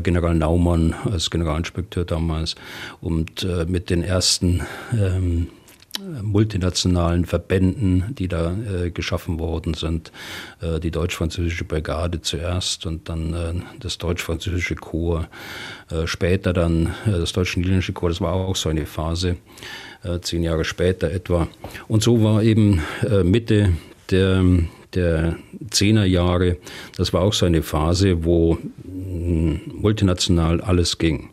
[0.02, 2.54] General Naumann als Generalinspekteur damals
[3.00, 4.60] und mit den ersten
[4.92, 5.46] ähm,
[6.22, 10.12] multinationalen Verbänden, die da äh, geschaffen worden sind.
[10.60, 15.26] Äh, die deutsch-französische Brigade zuerst und dann äh, das deutsch-französische Korps,
[15.90, 19.36] äh, später dann äh, das deutsch-niederländische Korps, das war auch so eine Phase,
[20.02, 21.48] äh, zehn Jahre später etwa.
[21.88, 22.80] Und so war eben
[23.24, 23.72] Mitte
[24.10, 24.44] der
[24.94, 25.36] der
[25.70, 26.56] Zehnerjahre,
[26.96, 31.30] das war auch so eine Phase, wo mm, multinational alles ging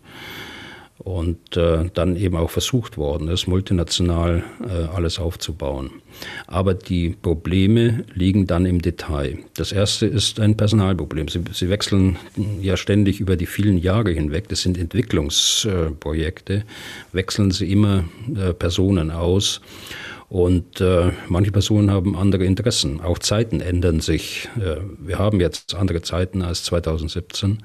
[1.08, 5.90] und äh, dann eben auch versucht worden ist, multinational äh, alles aufzubauen.
[6.48, 9.38] Aber die Probleme liegen dann im Detail.
[9.56, 11.30] Das erste ist ein Personalproblem.
[11.30, 12.18] Sie, sie wechseln
[12.62, 14.50] ja ständig über die vielen Jahre hinweg.
[14.50, 16.66] Das sind Entwicklungsprojekte.
[17.14, 18.04] Wechseln sie immer
[18.36, 19.62] äh, Personen aus.
[20.30, 23.00] Und äh, manche Personen haben andere Interessen.
[23.00, 24.50] Auch Zeiten ändern sich.
[24.60, 27.60] Äh, wir haben jetzt andere Zeiten als 2017.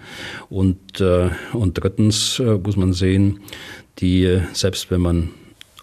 [0.49, 3.41] Und, äh, und drittens äh, muss man sehen,
[3.99, 5.31] die, selbst wenn man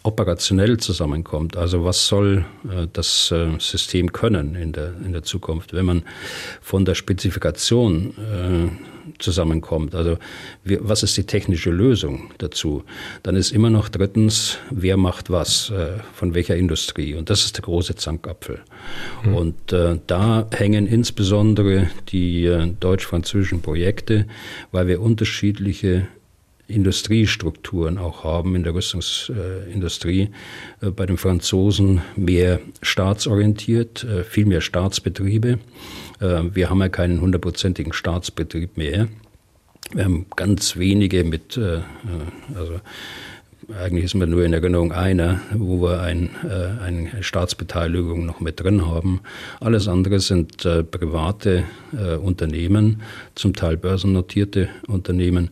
[0.04, 1.58] operationell zusammenkommt.
[1.58, 6.04] Also was soll äh, das äh, System können in der, in der Zukunft, wenn man
[6.62, 9.96] von der Spezifikation äh, zusammenkommt?
[9.96, 10.18] Also
[10.64, 12.84] wir, was ist die technische Lösung dazu?
[13.24, 17.16] Dann ist immer noch drittens, wer macht was, äh, von welcher Industrie?
[17.16, 18.60] Und das ist der große Zankapfel.
[19.24, 19.36] Mhm.
[19.36, 24.26] Und äh, da hängen insbesondere die äh, deutsch-französischen Projekte,
[24.72, 26.08] weil wir unterschiedliche
[26.70, 30.30] Industriestrukturen auch haben in der Rüstungsindustrie.
[30.82, 35.60] Äh, bei den Franzosen mehr staatsorientiert, äh, viel mehr Staatsbetriebe.
[36.20, 39.08] Äh, wir haben ja keinen hundertprozentigen Staatsbetrieb mehr.
[39.92, 42.80] Wir haben ganz wenige mit, also
[43.78, 48.60] eigentlich ist mir nur in Erinnerung einer, wo wir ein, äh, eine Staatsbeteiligung noch mit
[48.60, 49.22] drin haben.
[49.60, 53.02] Alles andere sind äh, private äh, Unternehmen,
[53.36, 55.50] zum Teil börsennotierte Unternehmen.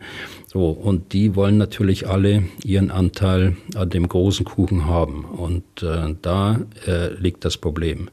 [0.48, 5.26] So, und die wollen natürlich alle ihren Anteil an dem großen Kuchen haben.
[5.26, 8.10] Und äh, da äh, liegt das Problem.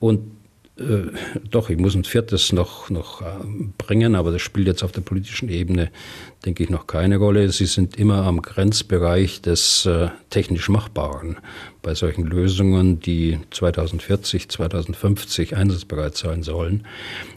[0.00, 0.20] Und
[0.80, 1.12] äh,
[1.50, 3.24] doch, ich muss ein viertes noch, noch äh,
[3.78, 5.90] bringen, aber das spielt jetzt auf der politischen Ebene,
[6.44, 7.50] denke ich, noch keine Rolle.
[7.50, 11.36] Sie sind immer am Grenzbereich des äh, technisch Machbaren.
[11.82, 16.86] Bei solchen Lösungen, die 2040, 2050 einsatzbereit sein sollen.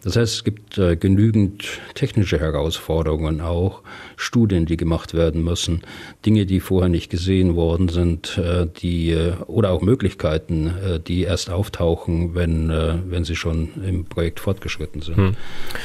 [0.04, 3.82] Das heißt, es gibt äh, genügend technische Herausforderungen auch,
[4.16, 5.82] Studien, die gemacht werden müssen,
[6.26, 11.22] Dinge, die vorher nicht gesehen worden sind, äh, die äh, oder auch Möglichkeiten, äh, die
[11.24, 15.18] erst auftauchen, wenn, äh, wenn sie schon im Projekt fortgeschritten sind.
[15.18, 15.36] Hm.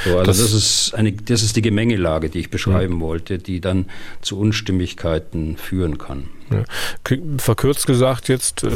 [0.05, 3.01] So, also das, das, ist eine, das ist die Gemengelage, die ich beschreiben hm.
[3.01, 3.87] wollte, die dann
[4.21, 6.29] zu Unstimmigkeiten führen kann.
[6.51, 6.65] Ja.
[7.39, 8.71] Verkürzt gesagt jetzt äh,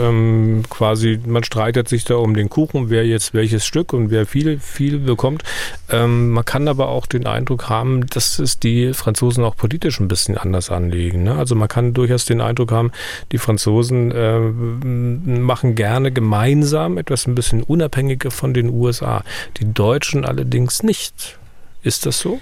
[0.00, 4.26] ähm, quasi, man streitet sich da um den Kuchen, wer jetzt welches Stück und wer
[4.26, 5.42] viel, viel bekommt.
[5.90, 10.08] Ähm, man kann aber auch den Eindruck haben, dass es die Franzosen auch politisch ein
[10.08, 11.22] bisschen anders anlegen.
[11.22, 11.34] Ne?
[11.34, 12.92] Also man kann durchaus den Eindruck haben,
[13.30, 19.24] die Franzosen äh, machen gerne gemeinsam etwas ein bisschen unabhängiger von den USA.
[19.58, 21.38] Die Deutschen allerdings nicht.
[21.82, 22.40] Ist das so?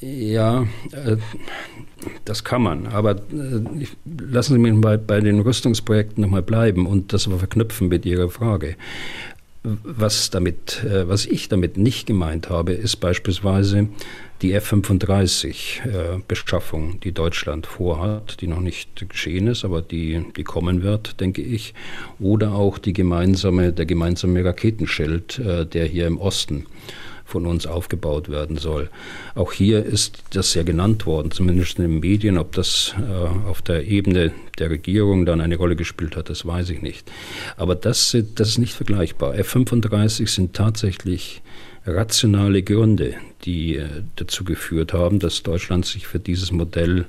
[0.00, 1.16] Ja, äh,
[2.24, 2.86] das kann man.
[2.86, 3.60] Aber äh,
[4.04, 8.30] lassen Sie mich mal bei den Rüstungsprojekten nochmal bleiben und das aber verknüpfen mit Ihrer
[8.30, 8.76] Frage.
[9.62, 13.88] Was, damit, äh, was ich damit nicht gemeint habe, ist beispielsweise
[14.42, 21.20] die F-35-Beschaffung, die Deutschland vorhat, die noch nicht geschehen ist, aber die, die kommen wird,
[21.20, 21.74] denke ich.
[22.18, 25.40] Oder auch die gemeinsame, der gemeinsame Raketenschild,
[25.72, 26.66] der hier im Osten
[27.32, 28.90] von uns aufgebaut werden soll.
[29.34, 32.36] Auch hier ist das ja genannt worden, zumindest in den Medien.
[32.36, 36.68] Ob das äh, auf der Ebene der Regierung dann eine Rolle gespielt hat, das weiß
[36.70, 37.10] ich nicht.
[37.56, 39.34] Aber das, das ist nicht vergleichbar.
[39.34, 41.40] F-35 sind tatsächlich
[41.86, 43.14] rationale Gründe,
[43.44, 47.06] die äh, dazu geführt haben, dass Deutschland sich für dieses Modell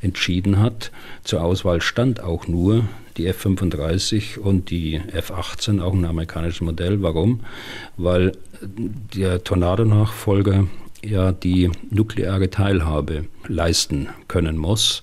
[0.00, 0.92] entschieden hat.
[1.24, 2.84] Zur Auswahl stand auch nur
[3.16, 7.02] die F-35 und die F-18, auch ein amerikanisches Modell.
[7.02, 7.40] Warum?
[7.96, 8.32] Weil
[9.14, 10.66] der Tornado-Nachfolger
[11.04, 15.02] ja die nukleare Teilhabe leisten können muss.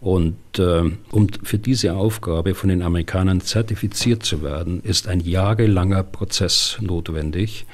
[0.00, 6.02] Und äh, um für diese Aufgabe von den Amerikanern zertifiziert zu werden, ist ein jahrelanger
[6.02, 7.66] Prozess notwendig.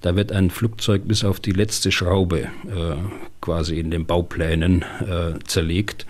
[0.00, 2.96] Da wird ein Flugzeug bis auf die letzte Schraube äh,
[3.40, 6.06] quasi in den Bauplänen äh, zerlegt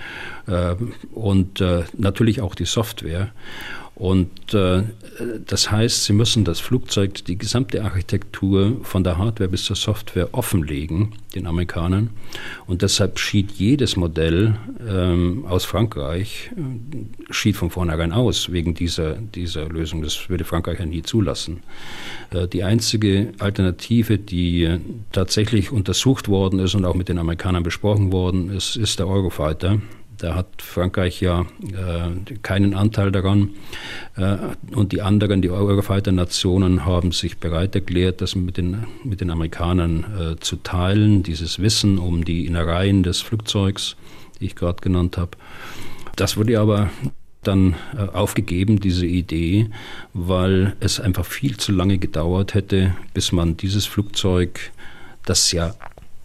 [0.47, 0.77] äh,
[1.13, 3.33] und äh, natürlich auch die Software.
[4.01, 4.85] Und äh,
[5.47, 10.31] das heißt, Sie müssen das Flugzeug, die gesamte Architektur von der Hardware bis zur Software
[10.33, 12.09] offenlegen, den Amerikanern.
[12.67, 14.57] Und deshalb schied jedes Modell
[14.89, 20.01] ähm, aus Frankreich, äh, schied von vornherein aus wegen dieser, dieser Lösung.
[20.01, 21.61] Das würde Frankreich ja nie zulassen.
[22.31, 24.81] Äh, die einzige Alternative, die äh,
[25.13, 29.79] tatsächlich untersucht worden ist und auch mit den Amerikanern besprochen worden ist, ist der Eurofighter.
[30.21, 33.51] Da hat Frankreich ja äh, keinen Anteil daran.
[34.17, 34.37] Äh,
[34.75, 40.05] und die anderen, die Eurofighter-Nationen, haben sich bereit erklärt, das mit den, mit den Amerikanern
[40.35, 43.97] äh, zu teilen, dieses Wissen um die Innereien des Flugzeugs,
[44.39, 45.33] die ich gerade genannt habe.
[46.17, 46.91] Das wurde aber
[47.43, 49.71] dann äh, aufgegeben, diese Idee,
[50.13, 54.71] weil es einfach viel zu lange gedauert hätte, bis man dieses Flugzeug,
[55.25, 55.75] das ja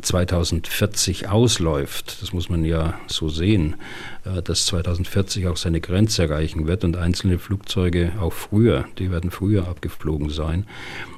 [0.06, 3.76] 2040 ausläuft, das muss man ja so sehen,
[4.24, 9.32] äh, dass 2040 auch seine Grenze erreichen wird und einzelne Flugzeuge auch früher, die werden
[9.32, 10.66] früher abgeflogen sein.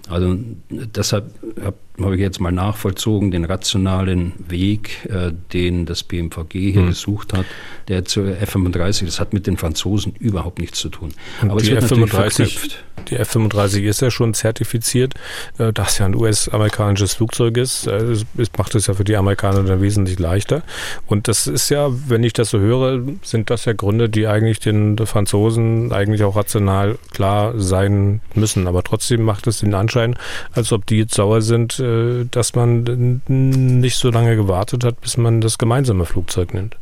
[0.10, 0.38] Also
[0.70, 6.88] deshalb habe ich jetzt mal nachvollzogen den rationalen Weg, äh, den das BMVG hier mhm.
[6.88, 7.46] gesucht hat,
[7.88, 11.14] der zur F-35, das hat mit den Franzosen überhaupt nichts zu tun.
[11.42, 12.72] Und Aber die F-35,
[13.10, 15.14] die F-35 ist ja schon zertifiziert,
[15.58, 19.16] äh, da es ja ein US-amerikanisches Flugzeug ist, äh, es macht es ja für die
[19.16, 20.64] Amerikaner dann wesentlich leichter.
[21.08, 24.60] Und das ist ja, wenn ich das so höre, sind das ja Gründe, die eigentlich
[24.60, 28.68] den Franzosen eigentlich auch rational klar sein müssen.
[28.68, 30.16] Aber trotzdem macht es den Anschein,
[30.52, 35.18] als ob die jetzt sauer sind, äh, dass man nicht so lange gewartet hat, bis
[35.18, 36.76] man das gemeinsame Flugzeug nimmt.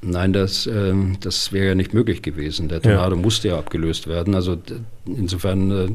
[0.00, 2.68] Nein, das, äh, das wäre ja nicht möglich gewesen.
[2.68, 3.20] Der Tornado ja.
[3.20, 4.34] musste ja abgelöst werden.
[4.36, 4.56] Also
[5.06, 5.88] insofern, äh,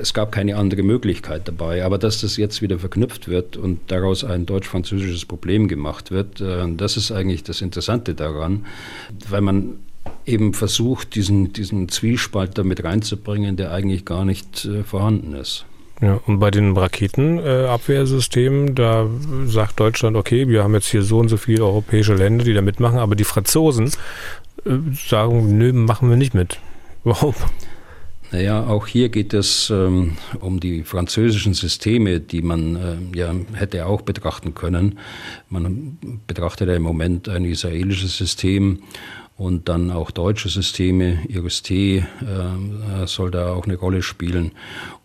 [0.00, 1.84] es gab keine andere Möglichkeit dabei.
[1.84, 6.66] Aber dass das jetzt wieder verknüpft wird und daraus ein deutsch-französisches Problem gemacht wird, äh,
[6.76, 8.64] das ist eigentlich das Interessante daran,
[9.28, 9.74] weil man
[10.24, 15.66] eben versucht, diesen, diesen Zwiespalt damit reinzubringen, der eigentlich gar nicht äh, vorhanden ist.
[16.00, 19.06] Ja, und bei den Raketenabwehrsystemen, äh, da
[19.44, 22.62] sagt Deutschland, okay, wir haben jetzt hier so und so viele europäische Länder, die da
[22.62, 23.90] mitmachen, aber die Franzosen
[24.64, 26.58] äh, sagen, nö, machen wir nicht mit.
[27.04, 27.34] Warum?
[28.32, 33.86] Naja, auch hier geht es ähm, um die französischen Systeme, die man äh, ja hätte
[33.86, 35.00] auch betrachten können.
[35.48, 38.82] Man betrachtet ja im Moment ein israelisches System
[39.40, 42.04] und dann auch deutsche Systeme, IRST äh,
[43.06, 44.52] soll da auch eine Rolle spielen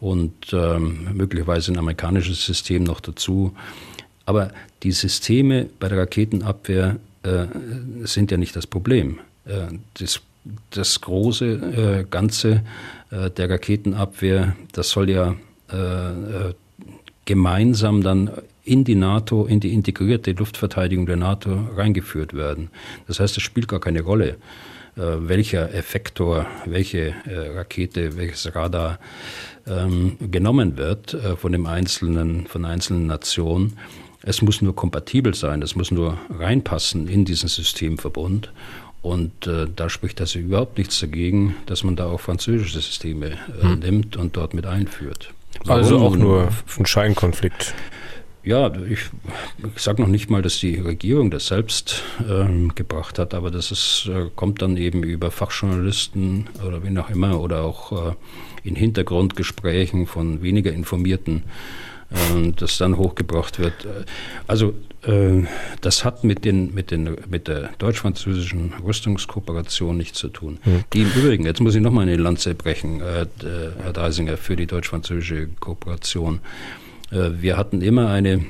[0.01, 3.53] und ähm, möglicherweise ein amerikanisches System noch dazu.
[4.25, 4.51] Aber
[4.83, 7.45] die Systeme bei der Raketenabwehr äh,
[8.03, 9.19] sind ja nicht das Problem.
[9.45, 10.19] Äh, das
[10.69, 12.61] das große äh, Ganze
[13.11, 15.35] äh, der Raketenabwehr, das soll ja
[15.69, 16.53] äh,
[17.23, 18.29] gemeinsam dann
[18.65, 22.69] in die NATO, in die integrierte Luftverteidigung der NATO reingeführt werden.
[23.07, 24.37] Das heißt, es spielt gar keine Rolle,
[24.95, 28.97] welcher Effektor, welche Rakete, welches Radar
[29.67, 33.77] ähm, genommen wird von dem einzelnen, von einzelnen Nationen.
[34.23, 38.51] Es muss nur kompatibel sein, es muss nur reinpassen in diesen Systemverbund.
[39.03, 43.61] Und äh, da spricht also überhaupt nichts dagegen, dass man da auch französische Systeme äh,
[43.61, 43.79] hm.
[43.79, 45.31] nimmt und dort mit einführt.
[45.63, 45.83] Warum?
[45.83, 46.49] Also auch nur
[46.79, 47.75] ein Scheinkonflikt.
[48.45, 49.09] Ja, ich,
[49.75, 53.71] ich sage noch nicht mal, dass die Regierung das selbst ähm, gebracht hat, aber das
[53.71, 58.13] ist, äh, kommt dann eben über Fachjournalisten oder wie auch immer oder auch äh,
[58.63, 61.43] in Hintergrundgesprächen von weniger informierten
[62.11, 63.73] äh, das dann hochgebracht wird.
[64.45, 64.75] Also
[65.07, 65.43] äh,
[65.81, 70.59] das hat mit, den, mit, den, mit der deutsch-französischen Rüstungskooperation nichts zu tun.
[70.63, 70.83] Mhm.
[70.93, 73.25] Die im Übrigen, jetzt muss ich nochmal eine Lanze brechen, äh,
[73.81, 76.41] Herr Dreisinger, für die deutsch-französische Kooperation.
[77.15, 78.45] Wir hatten immer eine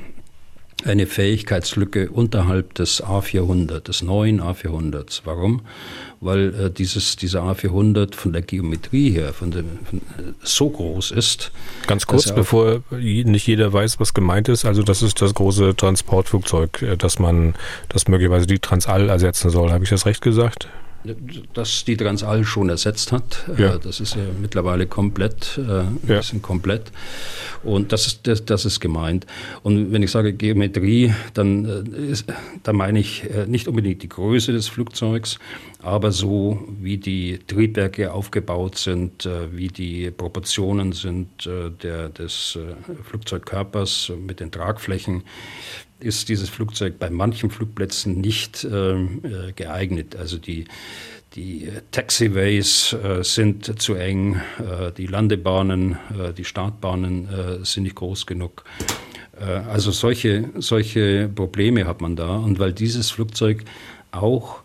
[0.85, 5.21] eine Fähigkeitslücke unterhalb des A400, des neuen A400s.
[5.23, 5.61] Warum?
[6.21, 11.11] Weil äh, dieses, dieser A400 von der Geometrie her von dem, von, äh, so groß
[11.11, 11.51] ist.
[11.87, 14.65] Ganz kurz, bevor nicht jeder weiß, was gemeint ist.
[14.65, 17.55] Also das ist das große Transportflugzeug, äh, das man,
[17.89, 19.71] das möglicherweise die Transall ersetzen soll.
[19.71, 20.67] Habe ich das recht gesagt?
[21.53, 23.45] Dass die Transall schon ersetzt hat.
[23.57, 23.77] Äh, ja.
[23.77, 26.21] Das ist ja mittlerweile komplett, äh, ja.
[26.21, 26.91] sind komplett.
[27.63, 29.25] Und das ist, das, das, ist gemeint.
[29.63, 32.25] Und wenn ich sage Geometrie, dann, äh, ist,
[32.63, 35.39] dann meine ich nicht unbedingt die Größe des Flugzeugs,
[35.81, 41.47] aber so wie die Triebwerke aufgebaut sind, wie die Proportionen sind
[41.83, 42.57] der, des
[43.03, 45.23] Flugzeugkörpers mit den Tragflächen,
[45.99, 50.15] ist dieses Flugzeug bei manchen Flugplätzen nicht ähm, äh, geeignet.
[50.15, 50.65] Also die,
[51.35, 57.95] die Taxiways äh, sind zu eng, äh, die Landebahnen, äh, die Startbahnen äh, sind nicht
[57.95, 58.63] groß genug.
[59.39, 62.37] Äh, also solche, solche Probleme hat man da.
[62.37, 63.63] Und weil dieses Flugzeug
[64.11, 64.61] auch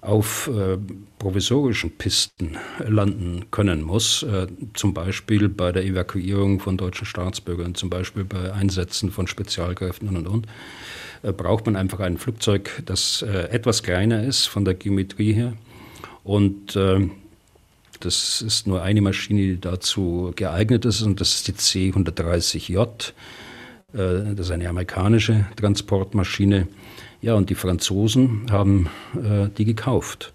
[0.00, 0.50] auf
[1.22, 7.90] provisorischen Pisten landen können muss, äh, zum Beispiel bei der Evakuierung von deutschen Staatsbürgern, zum
[7.90, 10.46] Beispiel bei Einsätzen von Spezialkräften und und und,
[11.22, 15.52] äh, braucht man einfach ein Flugzeug, das äh, etwas kleiner ist von der Geometrie her
[16.24, 17.08] und äh,
[18.00, 23.12] das ist nur eine Maschine, die dazu geeignet ist und das ist die C-130J.
[23.92, 26.66] Äh, das ist eine amerikanische Transportmaschine
[27.20, 28.88] ja, und die Franzosen haben
[29.56, 30.32] die gekauft.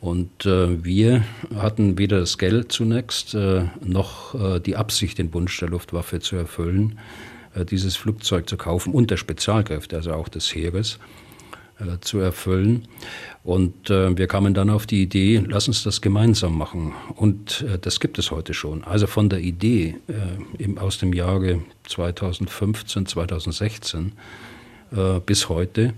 [0.00, 5.58] Und äh, wir hatten weder das Geld zunächst äh, noch äh, die Absicht, den Wunsch
[5.60, 6.98] der Luftwaffe zu erfüllen,
[7.54, 10.98] äh, dieses Flugzeug zu kaufen und der Spezialkräfte, also auch des Heeres,
[11.78, 12.88] äh, zu erfüllen.
[13.42, 16.92] Und wir kamen dann auf die Idee, lass uns das gemeinsam machen.
[17.16, 18.84] Und das gibt es heute schon.
[18.84, 19.96] Also von der Idee
[20.76, 24.12] aus dem Jahre 2015, 2016
[25.24, 25.92] bis heute äh,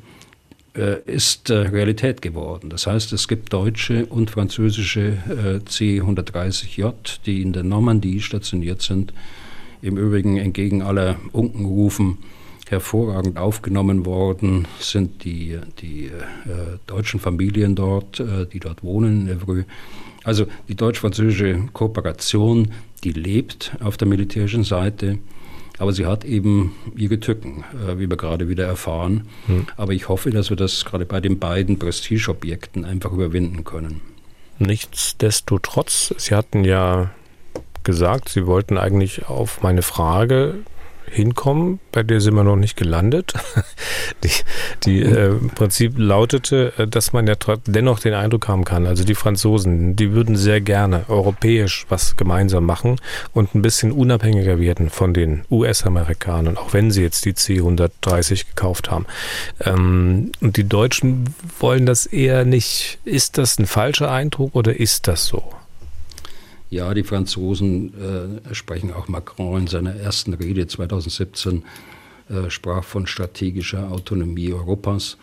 [0.75, 2.71] ist äh, Realität geworden.
[2.71, 6.95] Das heißt, es gibt deutsche und französische äh, C-130J,
[7.27, 9.13] die in der Normandie stationiert sind,
[9.83, 12.19] im Übrigen entgegen aller Unkenrufen
[12.73, 16.11] hervorragend aufgenommen worden sind die, die äh,
[16.87, 19.65] deutschen Familien dort, äh, die dort wohnen in Evreux.
[20.25, 22.73] Also die deutsch-französische Kooperation,
[23.05, 25.19] die lebt auf der militärischen Seite.
[25.83, 29.27] Aber sie hat eben ihre Tücken, äh, wie wir gerade wieder erfahren.
[29.49, 29.67] Hm.
[29.77, 34.01] Aber ich hoffe, dass wir das gerade bei den beiden Prestigeobjekten einfach überwinden können.
[34.61, 37.11] Nichtsdestotrotz, Sie hatten ja
[37.83, 40.55] gesagt, Sie wollten eigentlich auf meine Frage
[41.13, 41.79] hinkommen.
[41.93, 43.35] Bei der sind wir noch nicht gelandet.
[44.25, 44.31] Die,
[44.85, 47.35] die äh, Prinzip lautete, äh, dass man ja
[47.67, 52.65] dennoch den Eindruck haben kann, also die Franzosen, die würden sehr gerne europäisch was gemeinsam
[52.65, 53.01] machen
[53.33, 58.91] und ein bisschen unabhängiger werden von den US-Amerikanern, auch wenn sie jetzt die C-130 gekauft
[58.91, 59.07] haben.
[59.61, 62.99] Ähm, und die Deutschen wollen das eher nicht.
[63.05, 65.43] Ist das ein falscher Eindruck oder ist das so?
[66.73, 71.65] Ja, die Franzosen äh, sprechen auch Macron in seiner ersten Rede 2017
[72.31, 75.19] äh, sprach von strategischer Autonomie Europas.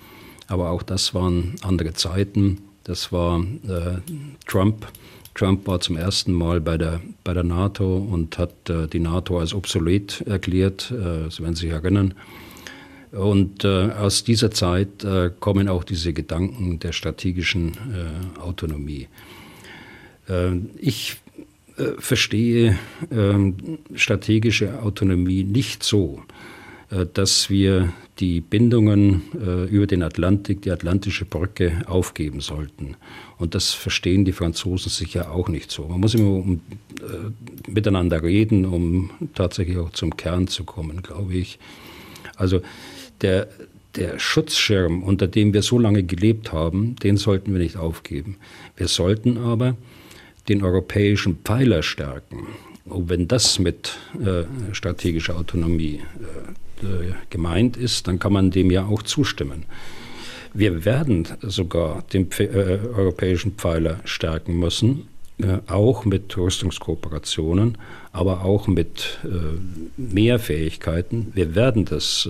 [0.45, 2.59] Aber auch das waren andere Zeiten.
[2.83, 3.97] Das war äh,
[4.45, 4.85] Trump.
[5.33, 9.39] Trump war zum ersten Mal bei der, bei der NATO und hat äh, die NATO
[9.39, 12.13] als obsolet erklärt, äh, Sie werden sich erinnern.
[13.11, 19.07] Und äh, aus dieser Zeit äh, kommen auch diese Gedanken der strategischen äh, Autonomie.
[20.27, 21.17] Äh, ich
[21.97, 22.77] verstehe
[23.11, 26.21] ähm, strategische Autonomie nicht so,
[26.91, 32.95] äh, dass wir die Bindungen äh, über den Atlantik, die Atlantische Brücke aufgeben sollten.
[33.37, 35.87] Und das verstehen die Franzosen sicher auch nicht so.
[35.87, 36.61] Man muss immer um,
[36.99, 41.59] äh, miteinander reden, um tatsächlich auch zum Kern zu kommen, glaube ich.
[42.35, 42.61] Also
[43.21, 43.47] der,
[43.95, 48.35] der Schutzschirm, unter dem wir so lange gelebt haben, den sollten wir nicht aufgeben.
[48.75, 49.77] Wir sollten aber
[50.49, 52.47] den europäischen Pfeiler stärken.
[52.85, 54.43] Und wenn das mit äh,
[54.73, 56.01] strategischer Autonomie
[56.81, 59.65] äh, äh, gemeint ist, dann kann man dem ja auch zustimmen.
[60.53, 67.77] Wir werden sogar den äh, europäischen Pfeiler stärken müssen, äh, auch mit Rüstungskooperationen,
[68.11, 71.31] aber auch mit äh, mehr Fähigkeiten.
[71.35, 72.27] Wir werden das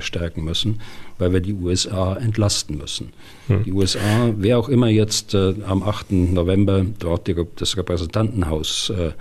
[0.00, 0.80] stärken müssen,
[1.18, 3.12] weil wir die USA entlasten müssen.
[3.46, 3.64] Hm.
[3.64, 6.12] Die USA, wer auch immer jetzt äh, am 8.
[6.12, 9.12] November dort die, das Repräsentantenhaus äh,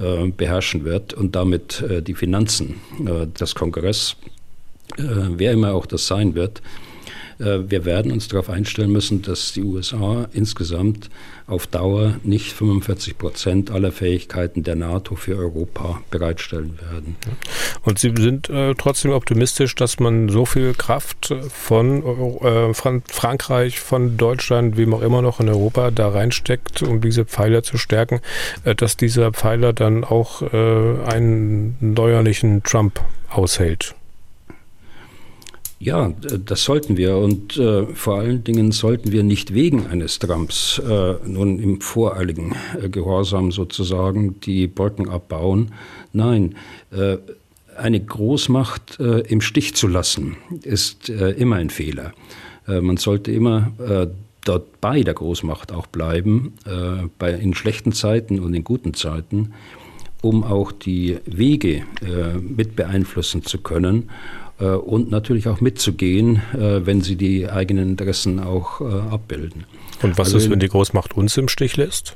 [0.00, 4.16] äh, beherrschen wird und damit äh, die Finanzen äh, des Kongress,
[4.96, 6.62] wer immer auch das sein wird,
[7.38, 11.08] wir werden uns darauf einstellen müssen, dass die USA insgesamt
[11.50, 17.16] auf Dauer nicht 45 Prozent aller Fähigkeiten der NATO für Europa bereitstellen werden.
[17.82, 24.16] Und Sie sind äh, trotzdem optimistisch, dass man so viel Kraft von äh, Frankreich, von
[24.16, 28.20] Deutschland, wem auch immer noch in Europa da reinsteckt, um diese Pfeiler zu stärken,
[28.64, 33.94] äh, dass dieser Pfeiler dann auch äh, einen neuerlichen Trump aushält.
[35.82, 36.12] Ja,
[36.44, 37.16] das sollten wir.
[37.16, 42.54] Und äh, vor allen Dingen sollten wir nicht wegen eines Trumps äh, nun im voreiligen
[42.78, 45.72] äh, Gehorsam sozusagen die Brücken abbauen.
[46.12, 46.54] Nein,
[46.90, 47.16] äh,
[47.78, 52.12] eine Großmacht äh, im Stich zu lassen, ist äh, immer ein Fehler.
[52.66, 53.72] man sollte immer
[54.44, 56.52] dort bei der Großmacht auch bleiben,
[57.18, 59.54] bei, in schlechten Zeiten und in guten Zeiten,
[60.22, 61.82] um auch die Wege
[62.40, 64.10] mit beeinflussen zu können
[64.64, 69.64] und natürlich auch mitzugehen, äh, wenn sie die eigenen Interessen auch äh, abbilden.
[70.02, 72.14] Und was also, ist, wenn die Großmacht uns im Stich lässt?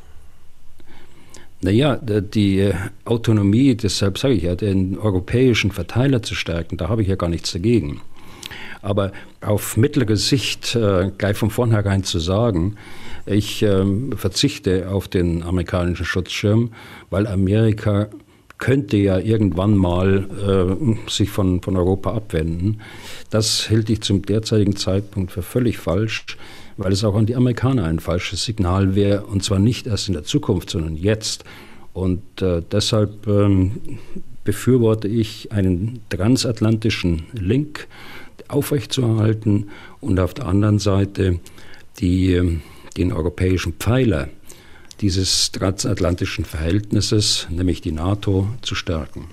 [1.60, 2.72] Naja, die
[3.06, 7.30] Autonomie, deshalb sage ich ja, den europäischen Verteiler zu stärken, da habe ich ja gar
[7.30, 8.02] nichts dagegen.
[8.82, 10.76] Aber auf mittlere Sicht
[11.16, 12.76] gleich von vornherein zu sagen,
[13.26, 16.72] ich ähm, verzichte auf den amerikanischen Schutzschirm,
[17.08, 18.08] weil Amerika
[18.64, 22.80] könnte ja irgendwann mal äh, sich von, von Europa abwenden.
[23.28, 26.24] Das hielt ich zum derzeitigen Zeitpunkt für völlig falsch,
[26.78, 30.14] weil es auch an die Amerikaner ein falsches Signal wäre, und zwar nicht erst in
[30.14, 31.44] der Zukunft, sondern jetzt.
[31.92, 33.98] Und äh, deshalb ähm,
[34.44, 37.86] befürworte ich einen transatlantischen Link
[38.48, 39.68] aufrechtzuerhalten
[40.00, 41.38] und auf der anderen Seite
[42.00, 42.62] die, ähm,
[42.96, 44.28] den europäischen Pfeiler
[45.04, 49.26] dieses transatlantischen Verhältnisses, nämlich die NATO, zu stärken.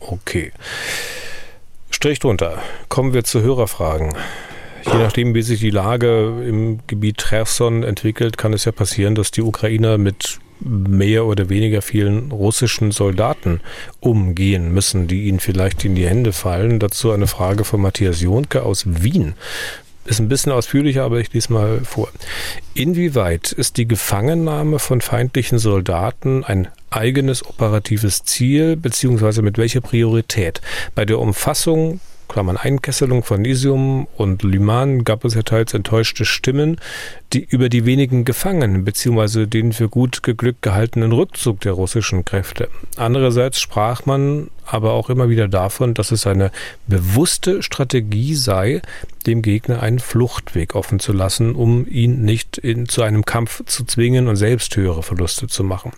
[0.00, 0.50] Okay.
[1.90, 2.60] Strich drunter.
[2.88, 4.16] Kommen wir zu Hörerfragen.
[4.84, 9.30] Je nachdem, wie sich die Lage im Gebiet Cherson entwickelt, kann es ja passieren, dass
[9.30, 13.60] die Ukrainer mit mehr oder weniger vielen russischen Soldaten
[14.00, 16.80] umgehen müssen, die ihnen vielleicht in die Hände fallen.
[16.80, 19.34] Dazu eine Frage von Matthias Jonke aus Wien.
[20.06, 22.08] Ist ein bisschen ausführlicher, aber ich lese mal vor.
[22.74, 30.60] Inwieweit ist die Gefangennahme von feindlichen Soldaten ein eigenes operatives Ziel, beziehungsweise mit welcher Priorität?
[30.94, 36.80] Bei der Umfassung Klammern Einkesselung von Isium und Lyman gab es ja teils enttäuschte Stimmen,
[37.32, 39.46] die über die wenigen Gefangenen bzw.
[39.46, 42.68] den für gut geglückt gehaltenen Rückzug der russischen Kräfte.
[42.96, 46.50] Andererseits sprach man aber auch immer wieder davon, dass es eine
[46.86, 48.82] bewusste Strategie sei,
[49.26, 53.84] dem Gegner einen Fluchtweg offen zu lassen, um ihn nicht in, zu einem Kampf zu
[53.84, 55.92] zwingen und selbst höhere Verluste zu machen.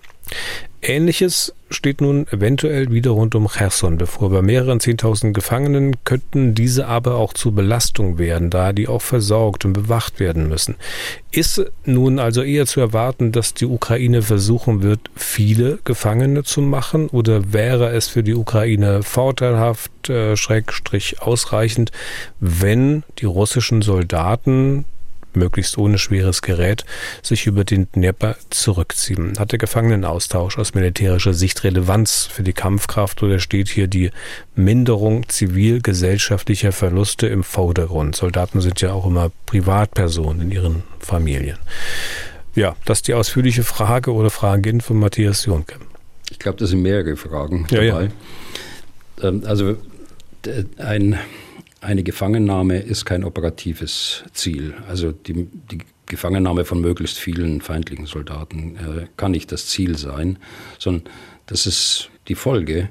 [0.82, 4.30] Ähnliches steht nun eventuell wieder rund um Cherson bevor.
[4.30, 9.64] Bei mehreren Zehntausend Gefangenen könnten diese aber auch zu Belastung werden, da die auch versorgt
[9.64, 10.76] und bewacht werden müssen.
[11.32, 17.08] Ist nun also eher zu erwarten, dass die Ukraine versuchen wird, viele Gefangene zu machen,
[17.08, 21.90] oder wäre es für die Ukraine vorteilhaft, äh, schrägstrich ausreichend,
[22.38, 24.84] wenn die russischen Soldaten
[25.36, 26.84] möglichst ohne schweres Gerät,
[27.22, 29.38] sich über den Dnieper zurückziehen.
[29.38, 34.10] Hat der Gefangenenaustausch aus militärischer Sicht Relevanz für die Kampfkraft oder steht hier die
[34.54, 38.16] Minderung zivilgesellschaftlicher Verluste im Vordergrund?
[38.16, 41.58] Soldaten sind ja auch immer Privatpersonen in ihren Familien.
[42.54, 45.76] Ja, das ist die ausführliche Frage oder Fragin von Matthias Jonke.
[46.30, 47.84] Ich glaube, das sind mehrere Fragen dabei.
[47.84, 48.08] Ja, ja.
[49.22, 49.76] Ähm, also
[50.78, 51.18] ein
[51.86, 54.74] eine Gefangennahme ist kein operatives Ziel.
[54.88, 60.38] Also die, die Gefangennahme von möglichst vielen feindlichen Soldaten äh, kann nicht das Ziel sein,
[60.78, 61.04] sondern
[61.46, 62.88] das ist die Folge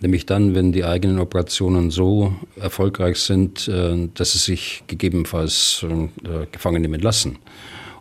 [0.00, 6.46] Nämlich dann, wenn die eigenen Operationen so erfolgreich sind, äh, dass sie sich gegebenenfalls äh,
[6.52, 7.38] gefangen nehmen lassen.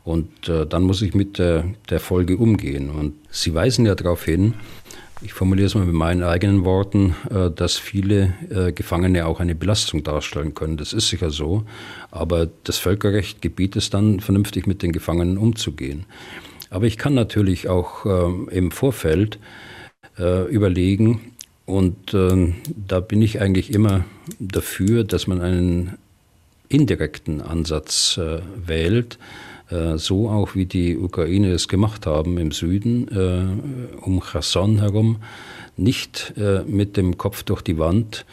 [0.04, 2.90] Und äh, dann muss ich mit der, der Folge umgehen.
[2.90, 4.54] Und Sie weisen ja darauf hin,
[5.22, 7.16] ich formuliere es mal mit meinen eigenen Worten,
[7.56, 8.34] dass viele
[8.76, 10.78] Gefangene auch eine Belastung darstellen können.
[10.78, 11.64] Das ist sicher so.
[12.12, 16.06] Aber das Völkerrecht gebietet es dann, vernünftig mit den Gefangenen umzugehen.
[16.70, 19.40] Aber ich kann natürlich auch ähm, im Vorfeld
[20.18, 21.34] überlegen,
[21.66, 22.54] und äh,
[22.88, 24.06] da bin ich eigentlich immer
[24.40, 25.98] dafür, dass man einen
[26.70, 29.18] indirekten Ansatz äh, wählt, äh,
[29.96, 35.18] so auch wie die Ukraine es gemacht haben im Süden, äh, um Cherson herum,
[35.76, 38.26] nicht äh, mit dem Kopf durch die Wand,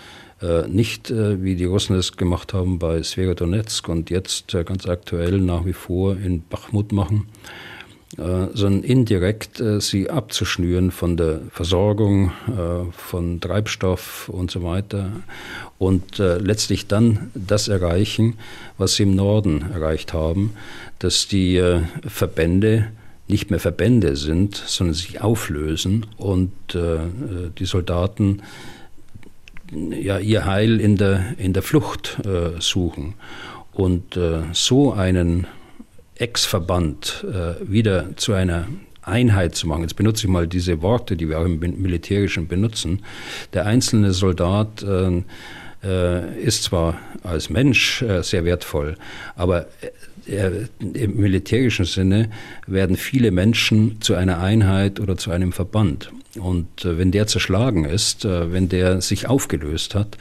[0.43, 5.65] äh, nicht wie die Russen es gemacht haben bei Sverodonetsk und jetzt ganz aktuell nach
[5.65, 7.72] wie vor in Bachmut machen, äh,
[8.17, 15.11] sondern indirekt äh, sie abzuschnüren von der Versorgung äh, von Treibstoff und so weiter
[15.79, 18.35] und letztlich dann das erreichen,
[18.79, 20.53] was sie im Norden erreicht haben,
[21.01, 21.61] dass die
[22.07, 22.87] Verbände
[23.27, 28.43] nicht mehr Verbände sind, sondern sich auflösen und die Soldaten
[29.73, 32.19] ja ihr Heil in der, in der Flucht
[32.61, 33.15] suchen.
[33.73, 34.17] Und
[34.53, 35.49] so einen
[36.23, 38.69] Ex-Verband äh, wieder zu einer
[39.03, 39.83] Einheit zu machen.
[39.83, 43.03] Jetzt benutze ich mal diese Worte, die wir auch im Militärischen benutzen.
[43.53, 45.23] Der einzelne Soldat äh,
[45.83, 48.97] äh, ist zwar als Mensch äh, sehr wertvoll,
[49.35, 49.91] aber äh,
[50.27, 52.31] im militärischen Sinne
[52.67, 56.13] werden viele Menschen zu einer Einheit oder zu einem Verband.
[56.39, 60.17] Und äh, wenn der zerschlagen ist, äh, wenn der sich aufgelöst hat,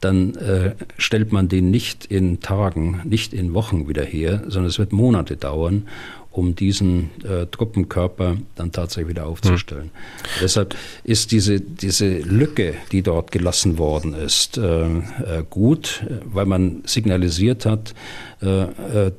[0.00, 4.78] dann äh, stellt man den nicht in Tagen, nicht in Wochen wieder her, sondern es
[4.78, 5.88] wird Monate dauern,
[6.36, 9.84] um diesen äh, Truppenkörper dann tatsächlich wieder aufzustellen.
[9.84, 10.28] Hm.
[10.42, 15.00] Deshalb ist diese, diese Lücke, die dort gelassen worden ist, äh, äh
[15.48, 17.94] gut, weil man signalisiert hat,
[18.42, 19.12] äh, äh,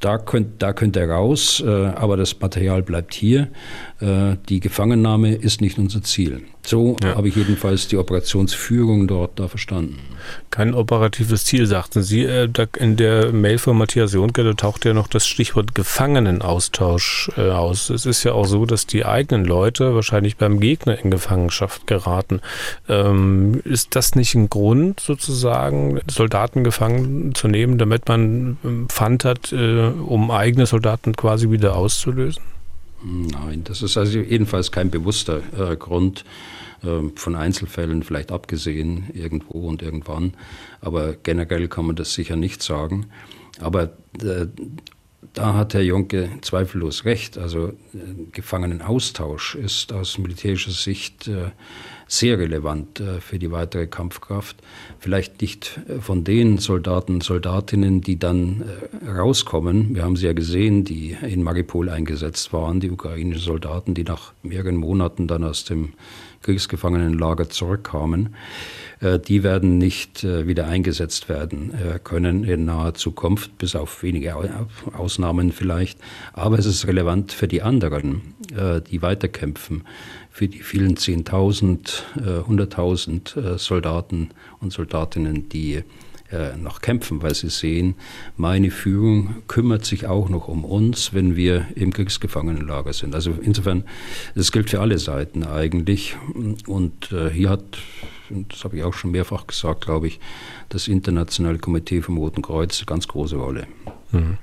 [0.00, 3.48] da könnt, da könnt er raus, aber das Material bleibt hier.
[4.00, 6.42] Die Gefangennahme ist nicht unser Ziel.
[6.68, 7.16] So ja.
[7.16, 9.98] habe ich jedenfalls die Operationsführung dort da verstanden.
[10.50, 12.24] Kein operatives Ziel, sagten Sie.
[12.24, 17.48] Äh, in der Mail von Matthias Jonke, da taucht ja noch das Stichwort Gefangenenaustausch äh,
[17.48, 17.88] aus.
[17.88, 22.42] Es ist ja auch so, dass die eigenen Leute wahrscheinlich beim Gegner in Gefangenschaft geraten.
[22.86, 29.24] Ähm, ist das nicht ein Grund, sozusagen Soldaten gefangen zu nehmen, damit man ähm, Pfand
[29.24, 32.42] hat, um eigene Soldaten quasi wieder auszulösen?
[33.02, 39.66] Nein, das ist also jedenfalls kein bewusster äh, Grund, äh, von Einzelfällen vielleicht abgesehen, irgendwo
[39.68, 40.34] und irgendwann.
[40.80, 43.06] Aber generell kann man das sicher nicht sagen.
[43.60, 43.90] Aber
[44.22, 44.46] äh,
[45.34, 47.38] da hat Herr Jonke zweifellos recht.
[47.38, 47.72] Also äh,
[48.32, 51.50] Gefangenenaustausch ist aus militärischer Sicht äh,
[52.10, 54.56] sehr relevant für die weitere Kampfkraft.
[54.98, 58.64] Vielleicht nicht von den Soldaten Soldatinnen, die dann
[59.06, 59.94] rauskommen.
[59.94, 64.32] Wir haben sie ja gesehen, die in Maripol eingesetzt waren, die ukrainischen Soldaten, die nach
[64.42, 65.92] mehreren Monaten dann aus dem
[66.42, 68.34] Kriegsgefangenenlager zurückkamen.
[69.28, 71.72] Die werden nicht wieder eingesetzt werden
[72.02, 74.34] können in naher Zukunft, bis auf wenige
[74.92, 76.00] Ausnahmen vielleicht.
[76.32, 78.34] Aber es ist relevant für die anderen,
[78.90, 79.84] die weiterkämpfen
[80.38, 84.30] für die vielen Zehntausend, äh, Hunderttausend äh, Soldaten
[84.60, 85.82] und Soldatinnen, die
[86.30, 87.94] äh, noch kämpfen, weil sie sehen,
[88.36, 93.14] meine Führung kümmert sich auch noch um uns, wenn wir im Kriegsgefangenenlager sind.
[93.14, 93.84] Also insofern,
[94.34, 96.16] das gilt für alle Seiten eigentlich.
[96.66, 97.64] Und hier hat,
[98.30, 100.20] das habe ich auch schon mehrfach gesagt, glaube ich,
[100.68, 103.66] das Internationale Komitee vom Roten Kreuz eine ganz große Rolle.
[104.12, 104.38] Mhm.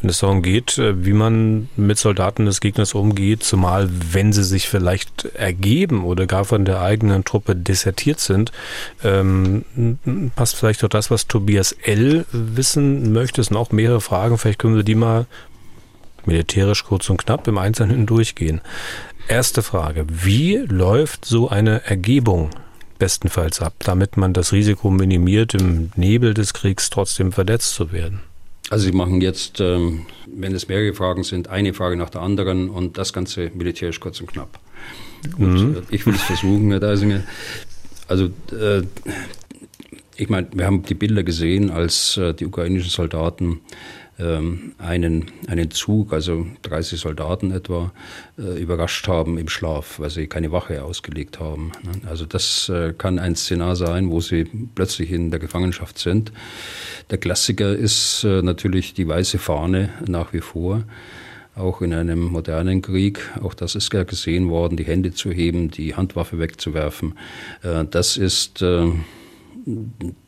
[0.00, 4.44] Wenn es darum geht, äh, wie man mit Soldaten des Gegners umgeht, zumal wenn sie
[4.44, 8.52] sich vielleicht ergeben oder gar von der eigenen Truppe desertiert sind,
[9.02, 9.64] ähm,
[10.36, 12.24] passt vielleicht auch das, was Tobias L.
[12.32, 13.40] wissen möchte.
[13.40, 15.26] Es sind auch mehrere Fragen, vielleicht können wir die mal
[16.26, 18.60] militärisch kurz und knapp im Einzelnen durchgehen.
[19.28, 22.50] Erste Frage, wie läuft so eine Ergebung
[22.98, 28.20] bestenfalls ab, damit man das Risiko minimiert, im Nebel des Kriegs trotzdem verletzt zu werden?
[28.68, 32.68] Also Sie machen jetzt, ähm, wenn es mehrere Fragen sind, eine Frage nach der anderen
[32.68, 34.58] und das Ganze militärisch kurz und knapp.
[35.38, 35.76] Mhm.
[35.76, 37.22] Äh, ich will es versuchen, Herr Deisinger.
[38.08, 38.82] Also äh,
[40.16, 43.60] ich meine, wir haben die Bilder gesehen, als äh, die ukrainischen Soldaten
[44.18, 47.92] einen, einen Zug, also 30 Soldaten etwa,
[48.38, 51.72] äh, überrascht haben im Schlaf, weil sie keine Wache ausgelegt haben.
[51.82, 52.08] Ne?
[52.08, 54.44] Also das äh, kann ein Szenar sein, wo sie
[54.74, 56.32] plötzlich in der Gefangenschaft sind.
[57.10, 60.84] Der Klassiker ist äh, natürlich die weiße Fahne nach wie vor.
[61.54, 63.18] auch in einem modernen Krieg.
[63.42, 67.14] Auch das ist ja gesehen worden, die Hände zu heben, die Handwaffe wegzuwerfen.
[67.62, 68.62] Das ist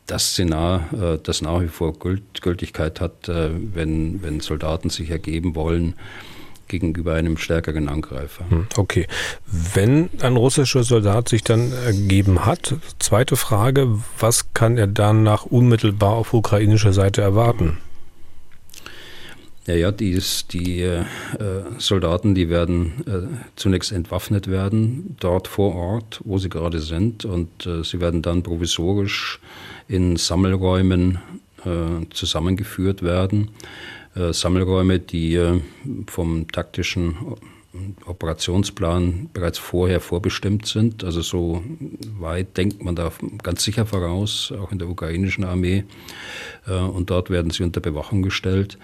[0.05, 5.95] das Szenar, äh, das nach wie vor Gültigkeit hat, wenn, wenn Soldaten sich ergeben wollen
[6.69, 8.49] gegenüber einem stärkeren Angreifer.
[8.49, 9.07] Hm, okay.
[9.45, 16.13] Wenn ein russischer Soldat sich dann ergeben hat, zweite Frage, was kann er danach unmittelbar
[16.13, 17.79] auf ukrainischer Seite erwarten?
[19.69, 21.03] Ja, ja, die, ist, die äh,
[21.77, 27.67] Soldaten, die werden äh, zunächst entwaffnet werden, dort vor Ort, wo sie gerade sind, und
[27.67, 29.39] äh, sie werden dann provisorisch
[29.87, 31.19] in Sammelräumen
[31.65, 33.51] äh, zusammengeführt werden.
[34.15, 35.61] Äh, Sammelräume, die äh,
[36.07, 37.15] vom taktischen
[38.07, 41.03] Operationsplan bereits vorher vorbestimmt sind.
[41.03, 41.63] Also so
[42.19, 43.11] weit denkt man da
[43.43, 45.83] ganz sicher voraus, auch in der ukrainischen Armee.
[46.65, 48.79] Und dort werden sie unter Bewachung gestellt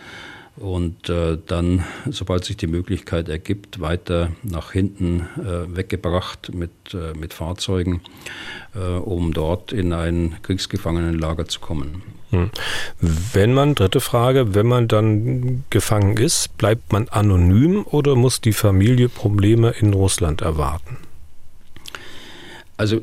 [0.58, 7.18] und äh, dann, sobald sich die Möglichkeit ergibt, weiter nach hinten äh, weggebracht mit, äh,
[7.18, 8.02] mit Fahrzeugen,
[8.74, 12.04] äh, um dort in ein Kriegsgefangenenlager zu kommen.
[12.32, 12.50] Hm.
[13.00, 18.54] Wenn man, dritte Frage, wenn man dann gefangen ist, bleibt man anonym oder muss die
[18.54, 20.98] Familie Probleme in Russland erwarten?
[22.78, 23.02] Also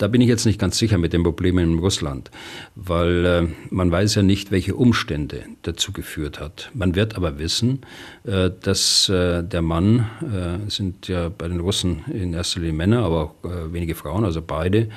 [0.00, 2.30] da bin ich jetzt nicht ganz sicher mit den Problemen in Russland,
[2.74, 6.70] weil äh, man weiß ja nicht, welche Umstände dazu geführt hat.
[6.72, 7.82] Man wird aber wissen,
[8.24, 13.02] äh, dass äh, der Mann, äh, sind ja bei den Russen in erster Linie Männer,
[13.04, 14.88] aber auch äh, wenige Frauen, also beide,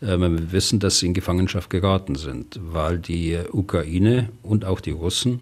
[0.00, 4.92] äh, wir wissen, dass sie in Gefangenschaft geraten sind, weil die Ukraine und auch die
[4.92, 5.40] Russen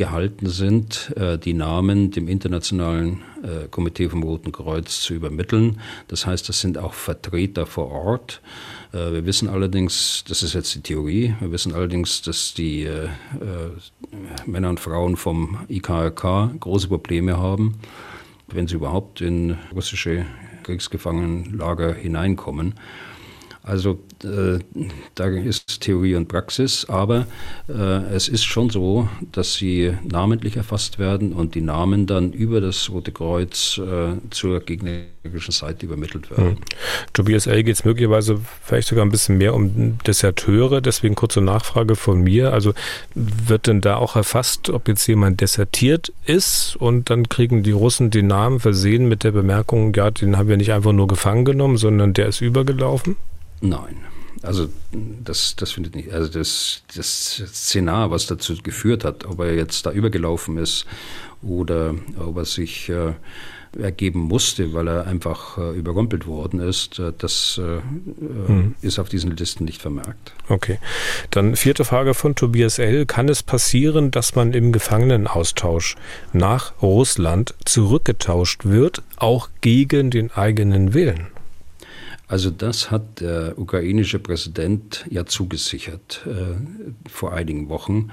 [0.00, 5.78] gehalten sind, äh, die Namen dem Internationalen äh, Komitee vom Roten Kreuz zu übermitteln.
[6.08, 8.40] Das heißt, das sind auch Vertreter vor Ort.
[8.94, 12.88] Äh, wir wissen allerdings, das ist jetzt die Theorie, wir wissen allerdings, dass die
[14.46, 17.74] Männer und Frauen vom IKRK große Probleme haben,
[18.48, 20.24] wenn sie überhaupt in russische
[20.62, 22.72] Kriegsgefangenenlager hineinkommen.
[23.70, 24.58] Also äh,
[25.14, 27.28] da ist Theorie und Praxis, aber
[27.68, 27.72] äh,
[28.12, 32.90] es ist schon so, dass sie namentlich erfasst werden und die Namen dann über das
[32.90, 36.46] Rote Kreuz äh, zur gegnerischen Seite übermittelt werden.
[36.46, 36.56] Hm.
[37.12, 37.62] Tobias L.
[37.62, 42.52] geht es möglicherweise vielleicht sogar ein bisschen mehr um Deserteure, deswegen kurze Nachfrage von mir.
[42.52, 42.74] Also
[43.14, 48.10] wird denn da auch erfasst, ob jetzt jemand desertiert ist und dann kriegen die Russen
[48.10, 51.76] den Namen versehen mit der Bemerkung, ja, den haben wir nicht einfach nur gefangen genommen,
[51.76, 53.14] sondern der ist übergelaufen?
[53.60, 53.96] Nein.
[54.42, 59.54] Also das, das findet nicht, also das, das Szenar, was dazu geführt hat, ob er
[59.54, 60.86] jetzt da übergelaufen ist
[61.42, 63.12] oder ob er sich äh,
[63.78, 67.80] ergeben musste, weil er einfach äh, überrumpelt worden ist, äh, das äh,
[68.46, 68.74] hm.
[68.80, 70.32] ist auf diesen Listen nicht vermerkt.
[70.48, 70.78] Okay.
[71.30, 73.06] Dann vierte Frage von Tobias L.
[73.06, 75.96] Kann es passieren, dass man im Gefangenenaustausch
[76.32, 81.28] nach Russland zurückgetauscht wird, auch gegen den eigenen Willen?
[82.30, 86.54] Also das hat der ukrainische Präsident ja zugesichert äh,
[87.08, 88.10] vor einigen Wochen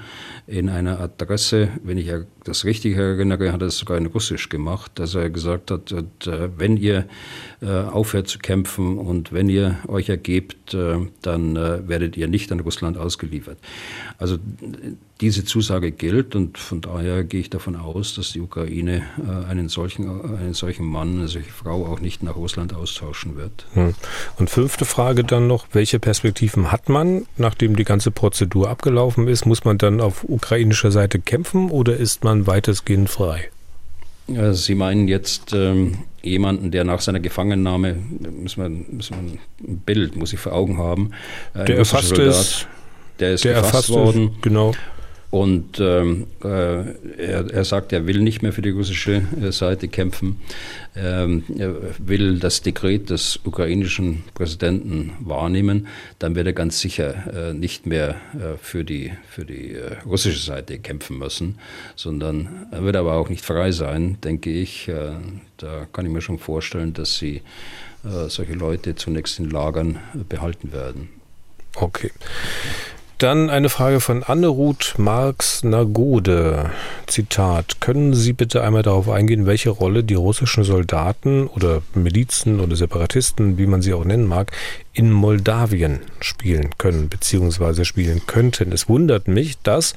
[0.48, 2.10] in einer Adresse, wenn ich
[2.48, 6.48] das richtig erinnere, hat er es sogar in Russisch gemacht, dass er gesagt hat, äh,
[6.56, 7.06] wenn ihr
[7.60, 12.60] äh, aufhört zu kämpfen und wenn ihr euch ergebt, äh, dann werdet ihr nicht an
[12.60, 13.58] Russland ausgeliefert.
[14.18, 14.38] Also
[15.20, 19.02] diese Zusage gilt und von daher gehe ich davon aus, dass die Ukraine
[19.48, 23.66] einen solchen, einen solchen Mann, eine solche Frau auch nicht nach Russland austauschen wird.
[23.72, 23.94] Hm.
[24.38, 29.44] Und fünfte Frage dann noch, welche Perspektiven hat man, nachdem die ganze Prozedur abgelaufen ist?
[29.44, 33.48] Muss man dann auf ukrainischer Seite kämpfen oder ist man weitestgehend frei?
[34.52, 40.16] Sie meinen jetzt ähm, jemanden, der nach seiner Gefangennahme, müssen wir, müssen wir ein Bild,
[40.16, 41.12] muss ich vor Augen haben,
[41.54, 42.66] der erfasst Soldat, ist,
[43.20, 44.32] der ist der gefasst worden.
[44.32, 44.72] Ist, genau.
[45.30, 49.88] Und ähm, äh, er, er, sagt, er will nicht mehr für die russische äh, Seite
[49.88, 50.40] kämpfen.
[50.96, 55.86] Ähm, er will das Dekret des ukrainischen Präsidenten wahrnehmen.
[56.18, 60.42] Dann wird er ganz sicher äh, nicht mehr äh, für die, für die äh, russische
[60.42, 61.58] Seite kämpfen müssen,
[61.94, 64.88] sondern er wird aber auch nicht frei sein, denke ich.
[64.88, 65.12] Äh,
[65.58, 67.42] da kann ich mir schon vorstellen, dass sie
[68.28, 69.98] solche Leute zunächst in Lagern
[70.28, 71.08] behalten werden.
[71.74, 72.12] Okay.
[73.18, 76.70] Dann eine Frage von Anne-Ruth Marx-Nagode.
[77.08, 77.80] Zitat.
[77.80, 83.58] Können Sie bitte einmal darauf eingehen, welche Rolle die russischen Soldaten oder Milizen oder Separatisten,
[83.58, 84.52] wie man sie auch nennen mag,
[84.92, 87.84] in Moldawien spielen können bzw.
[87.84, 88.70] spielen könnten?
[88.70, 89.96] Es wundert mich, dass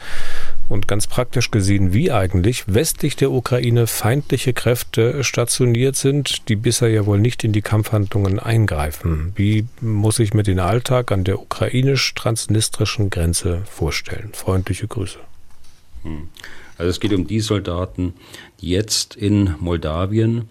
[0.71, 6.89] und ganz praktisch gesehen, wie eigentlich westlich der Ukraine feindliche Kräfte stationiert sind, die bisher
[6.89, 9.33] ja wohl nicht in die Kampfhandlungen eingreifen.
[9.35, 14.29] Wie muss ich mir den Alltag an der ukrainisch-transnistrischen Grenze vorstellen?
[14.33, 15.19] Freundliche Grüße.
[16.03, 16.29] Hm.
[16.77, 18.13] Also es geht um die Soldaten,
[18.61, 20.47] die jetzt in Moldawien,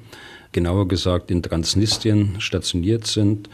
[0.53, 3.49] genauer gesagt in Transnistrien stationiert sind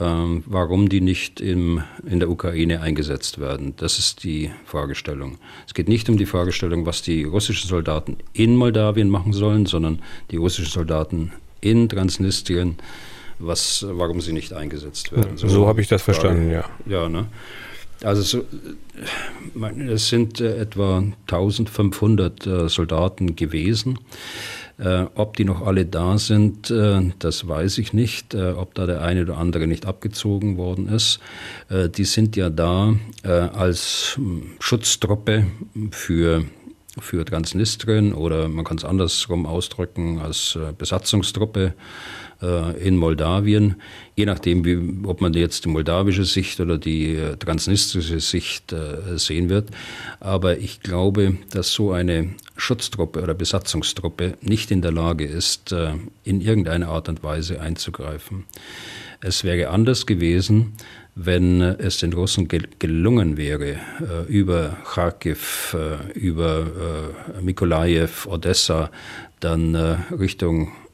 [0.00, 3.74] ähm, warum die nicht im, in der Ukraine eingesetzt werden.
[3.76, 5.38] Das ist die Fragestellung.
[5.66, 10.00] Es geht nicht um die Fragestellung, was die russischen Soldaten in Moldawien machen sollen, sondern
[10.30, 12.76] die russischen Soldaten in Transnistrien,
[13.38, 15.36] was, warum sie nicht eingesetzt werden.
[15.36, 16.64] So, so habe ich das verstanden, ja.
[16.86, 17.26] Ja, ne?
[18.02, 18.44] Also so,
[19.92, 23.98] es sind äh, etwa 1500 äh, Soldaten gewesen.
[24.80, 28.32] Äh, ob die noch alle da sind, äh, das weiß ich nicht.
[28.32, 31.20] Äh, ob da der eine oder andere nicht abgezogen worden ist.
[31.70, 35.46] Die sind ja da als hm, Schutztruppe
[35.90, 36.44] für
[36.98, 41.74] für Transnistrien oder man kann es andersrum ausdrücken als Besatzungstruppe
[42.42, 43.76] in Moldawien,
[44.14, 49.18] je nachdem, wie, ob man jetzt die moldawische Sicht oder die äh, transnistrische Sicht äh,
[49.18, 49.68] sehen wird.
[50.20, 55.74] Aber ich glaube, dass so eine Schutztruppe oder Besatzungstruppe nicht in der Lage ist,
[56.24, 58.44] in irgendeiner Art und Weise einzugreifen.
[59.22, 60.74] Es wäre anders gewesen,
[61.14, 63.76] wenn es den Russen gelungen wäre,
[64.28, 65.74] über Kharkiv,
[66.14, 66.66] über
[67.40, 68.90] Mikolajew, Odessa,
[69.40, 70.89] dann Richtung äh,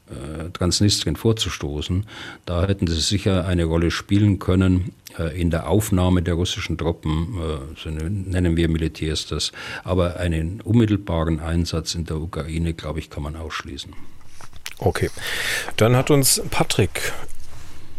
[0.52, 2.06] Transnistrien vorzustoßen.
[2.44, 7.38] Da hätten sie sicher eine Rolle spielen können äh, in der Aufnahme der russischen Truppen,
[7.40, 9.52] äh, so nennen wir Militärs das.
[9.84, 13.92] Aber einen unmittelbaren Einsatz in der Ukraine, glaube ich, kann man ausschließen.
[14.78, 15.10] Okay.
[15.76, 17.12] Dann hat uns Patrick,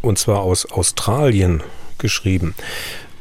[0.01, 1.63] und zwar aus Australien,
[1.97, 2.53] geschrieben.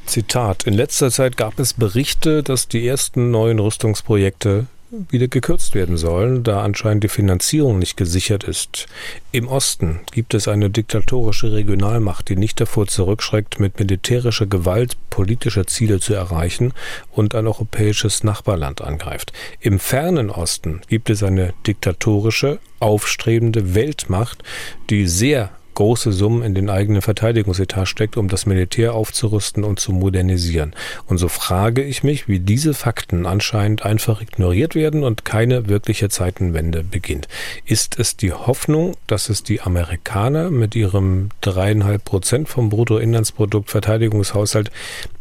[0.04, 5.96] Zitat, in letzter Zeit gab es Berichte, dass die ersten neuen Rüstungsprojekte wieder gekürzt werden
[5.96, 8.86] sollen, da anscheinend die Finanzierung nicht gesichert ist.
[9.32, 15.66] Im Osten gibt es eine diktatorische Regionalmacht, die nicht davor zurückschreckt, mit militärischer Gewalt politische
[15.66, 16.72] Ziele zu erreichen
[17.10, 19.32] und ein europäisches Nachbarland angreift.
[19.60, 24.42] Im fernen Osten gibt es eine diktatorische, aufstrebende Weltmacht,
[24.90, 29.92] die sehr große Summen in den eigenen Verteidigungsetat steckt, um das Militär aufzurüsten und zu
[29.92, 30.74] modernisieren.
[31.06, 36.08] Und so frage ich mich, wie diese Fakten anscheinend einfach ignoriert werden und keine wirkliche
[36.08, 37.28] Zeitenwende beginnt.
[37.64, 44.70] Ist es die Hoffnung, dass es die Amerikaner mit ihrem dreieinhalb Prozent vom Bruttoinlandsprodukt Verteidigungshaushalt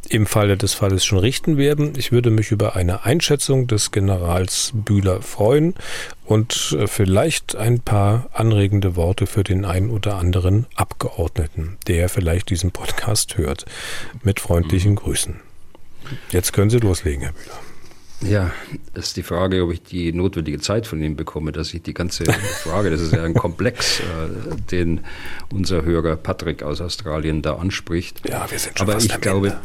[0.10, 1.94] im Falle des Falles schon richten werden.
[1.98, 5.76] Ich würde mich über eine Einschätzung des Generals Bühler freuen
[6.26, 12.50] und äh, vielleicht ein paar anregende Worte für den einen oder anderen Abgeordneten, der vielleicht
[12.50, 13.66] diesen Podcast hört.
[14.24, 14.96] Mit freundlichen mhm.
[14.98, 15.40] Grüßen.
[16.32, 17.60] Jetzt können Sie loslegen, Herr Bühler.
[18.22, 18.52] Ja,
[18.94, 22.24] ist die Frage, ob ich die notwendige Zeit von Ihnen bekomme, dass ich die ganze
[22.64, 25.02] Frage, das ist ja ein Komplex, äh, den
[25.52, 28.28] unser Hörer Patrick aus Australien da anspricht.
[28.28, 29.62] Ja, wir sind schon Aber fast ich glaube, Ende.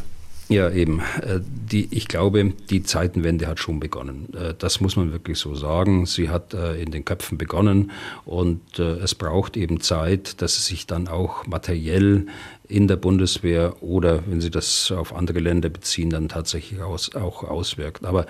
[0.50, 1.00] Ja, eben.
[1.22, 1.38] Äh,
[1.70, 4.34] die, ich glaube, die Zeitenwende hat schon begonnen.
[4.34, 6.06] Äh, das muss man wirklich so sagen.
[6.06, 7.92] Sie hat äh, in den Köpfen begonnen
[8.24, 12.26] und es braucht eben Zeit, dass es sich dann auch materiell
[12.66, 17.44] in der Bundeswehr oder, wenn Sie das auf andere Länder beziehen, dann tatsächlich aus, auch
[17.44, 18.04] auswirkt.
[18.04, 18.26] Aber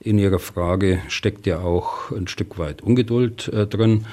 [0.00, 4.06] in Ihrer Frage steckt ja auch ein Stück weit Ungeduld drin.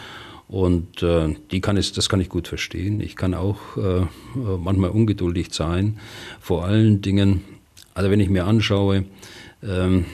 [0.49, 2.99] Und äh, die kann ich, das kann ich gut verstehen.
[3.01, 5.99] Ich kann auch äh, manchmal ungeduldig sein.
[6.41, 7.43] Vor allen Dingen,
[7.93, 9.05] also wenn ich mir anschaue,
[9.61, 10.05] ähm,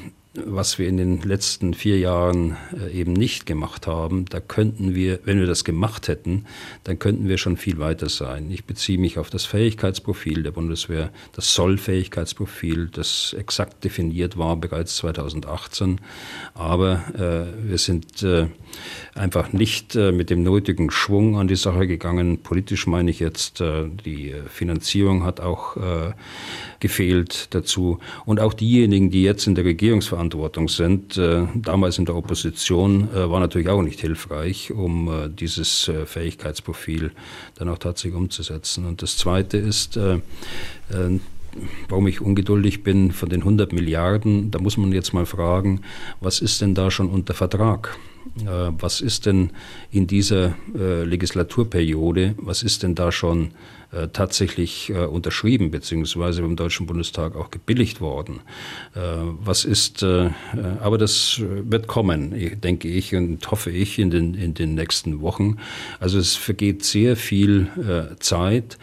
[0.43, 5.19] was wir in den letzten vier Jahren äh, eben nicht gemacht haben, da könnten wir,
[5.23, 6.45] wenn wir das gemacht hätten,
[6.83, 8.51] dann könnten wir schon viel weiter sein.
[8.51, 14.97] Ich beziehe mich auf das Fähigkeitsprofil der Bundeswehr, das Sollfähigkeitsprofil, das exakt definiert war bereits
[14.97, 16.01] 2018.
[16.53, 18.47] Aber äh, wir sind äh,
[19.15, 22.39] einfach nicht äh, mit dem nötigen Schwung an die Sache gegangen.
[22.39, 26.11] Politisch meine ich jetzt, äh, die Finanzierung hat auch äh,
[26.81, 27.99] gefehlt dazu.
[28.25, 31.17] Und auch diejenigen, die jetzt in der Regierungsverantwortung sind,
[31.55, 37.11] damals in der Opposition, war natürlich auch nicht hilfreich, um dieses äh, Fähigkeitsprofil
[37.55, 38.85] dann auch tatsächlich umzusetzen.
[38.85, 39.97] Und das Zweite ist,
[41.89, 45.81] warum ich ungeduldig bin von den 100 Milliarden, da muss man jetzt mal fragen,
[46.19, 47.97] was ist denn da schon unter Vertrag?
[48.39, 49.51] Äh, was ist denn
[49.91, 53.51] in dieser äh, Legislaturperiode, was ist denn da schon
[53.91, 58.41] äh, tatsächlich unterschrieben, beziehungsweise beim Deutschen Bundestag auch gebilligt worden?
[58.93, 64.75] was ist, aber das wird kommen, denke ich und hoffe ich in den, in den
[64.75, 65.57] nächsten Wochen.
[65.99, 67.67] Also es vergeht sehr viel
[68.19, 68.77] Zeit.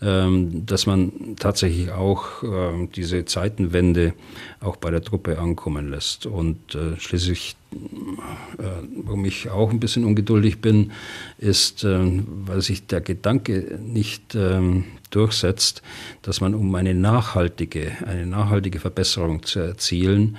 [0.00, 4.14] Ähm, dass man tatsächlich auch ähm, diese Zeitenwende
[4.60, 6.24] auch bei der Truppe ankommen lässt.
[6.24, 8.62] Und äh, schließlich, äh,
[8.94, 10.92] warum ich auch ein bisschen ungeduldig bin,
[11.38, 15.82] ist, äh, weil sich der Gedanke nicht ähm, durchsetzt,
[16.22, 20.36] dass man um eine nachhaltige, eine nachhaltige Verbesserung zu erzielen,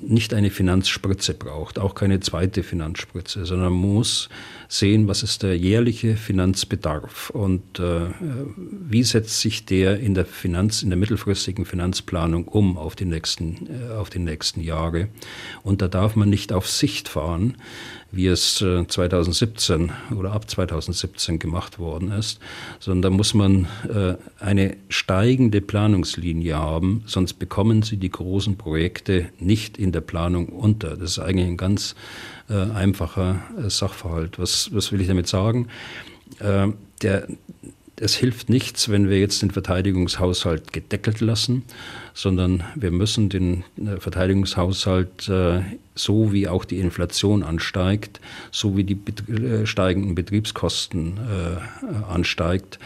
[0.00, 4.30] nicht eine Finanzspritze braucht, auch keine zweite Finanzspritze, sondern muss
[4.72, 8.06] sehen, was ist der jährliche Finanzbedarf und äh,
[8.58, 13.68] wie setzt sich der in der Finanz, in der mittelfristigen Finanzplanung um auf die nächsten,
[13.68, 15.08] äh, auf die nächsten Jahre.
[15.62, 17.58] Und da darf man nicht auf Sicht fahren,
[18.12, 22.40] wie es 2017 äh, oder ab 2017 gemacht worden ist,
[22.80, 29.28] sondern da muss man äh, eine steigende Planungslinie haben, sonst bekommen Sie die großen Projekte
[29.38, 30.96] nicht in der Planung unter.
[30.96, 31.94] Das ist eigentlich ein ganz
[32.48, 34.38] äh, einfacher Sachverhalt.
[34.38, 35.68] Was, was will ich damit sagen?
[36.40, 37.26] Der,
[38.02, 41.62] es hilft nichts, wenn wir jetzt den Verteidigungshaushalt gedeckelt lassen,
[42.14, 45.60] sondern wir müssen den äh, Verteidigungshaushalt äh,
[45.94, 48.20] so wie auch die Inflation ansteigt,
[48.50, 48.98] so wie die
[49.30, 51.20] äh, steigenden Betriebskosten
[52.08, 52.78] ansteigt,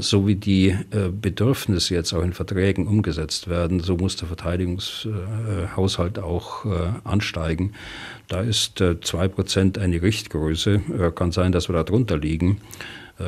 [0.00, 6.66] so wie die Bedürfnisse jetzt auch in Verträgen umgesetzt werden, so muss der Verteidigungshaushalt auch
[7.04, 7.72] ansteigen.
[8.26, 11.12] Da ist zwei Prozent eine Richtgröße.
[11.14, 12.60] Kann sein, dass wir da drunter liegen.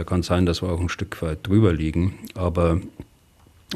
[0.07, 2.15] Kann sein, dass wir auch ein Stück weit drüber liegen.
[2.35, 2.81] Aber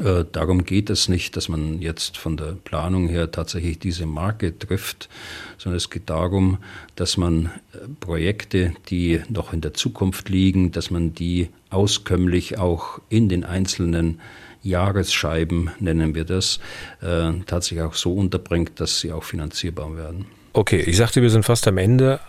[0.03, 4.57] äh, darum geht es nicht, dass man jetzt von der Planung her tatsächlich diese Marke
[4.57, 5.09] trifft,
[5.57, 6.57] sondern es geht darum,
[6.95, 12.99] dass man äh, Projekte, die noch in der Zukunft liegen, dass man die auskömmlich auch
[13.09, 14.19] in den einzelnen
[14.61, 16.59] Jahresscheiben, nennen wir das,
[17.01, 20.25] äh, tatsächlich auch so unterbringt, dass sie auch finanzierbar werden.
[20.53, 22.19] Okay, ich sagte, wir sind fast am Ende.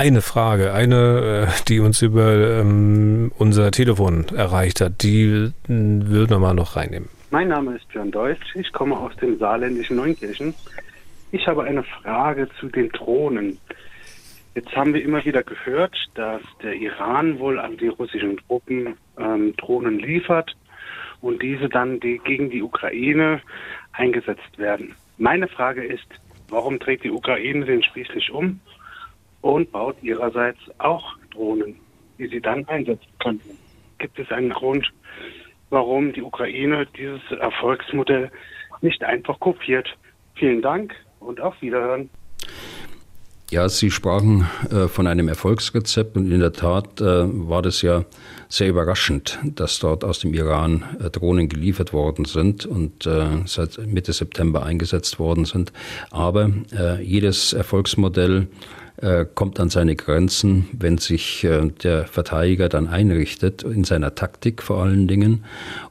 [0.00, 6.38] Eine Frage, eine, äh, die uns über ähm, unser Telefon erreicht hat, die würden wir
[6.38, 7.10] mal noch reinnehmen.
[7.30, 10.54] Mein Name ist Björn Deutsch, ich komme aus dem saarländischen Neunkirchen.
[11.32, 13.58] Ich habe eine Frage zu den Drohnen.
[14.54, 19.54] Jetzt haben wir immer wieder gehört, dass der Iran wohl an die russischen Truppen ähm,
[19.58, 20.56] Drohnen liefert
[21.20, 23.42] und diese dann die, gegen die Ukraine
[23.92, 24.94] eingesetzt werden.
[25.18, 26.08] Meine Frage ist,
[26.48, 28.60] warum dreht die Ukraine den Spieß nicht um
[29.42, 31.76] und baut ihrerseits auch Drohnen,
[32.18, 33.56] die sie dann einsetzen könnten.
[33.98, 34.90] Gibt es einen Grund,
[35.70, 38.30] warum die Ukraine dieses Erfolgsmodell
[38.80, 39.88] nicht einfach kopiert?
[40.34, 42.10] Vielen Dank und auf Wiederhören.
[43.50, 48.04] Ja, Sie sprachen äh, von einem Erfolgsrezept und in der Tat äh, war das ja
[48.48, 53.78] sehr überraschend, dass dort aus dem Iran äh, Drohnen geliefert worden sind und äh, seit
[53.88, 55.72] Mitte September eingesetzt worden sind.
[56.12, 58.46] Aber äh, jedes Erfolgsmodell
[59.02, 64.62] äh, kommt an seine Grenzen, wenn sich äh, der Verteidiger dann einrichtet, in seiner Taktik
[64.62, 65.44] vor allen Dingen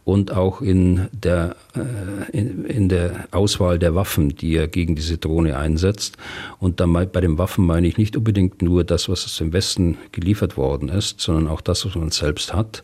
[0.04, 5.18] und auch in der, äh, in, in, der Auswahl der Waffen, die er gegen diese
[5.18, 6.18] Drohne einsetzt.
[6.60, 9.98] Und dann bei den Waffen meine ich nicht unbedingt nur das, was aus dem Westen
[10.12, 12.84] geliefert worden ist, sondern auch das, was man selbst hat.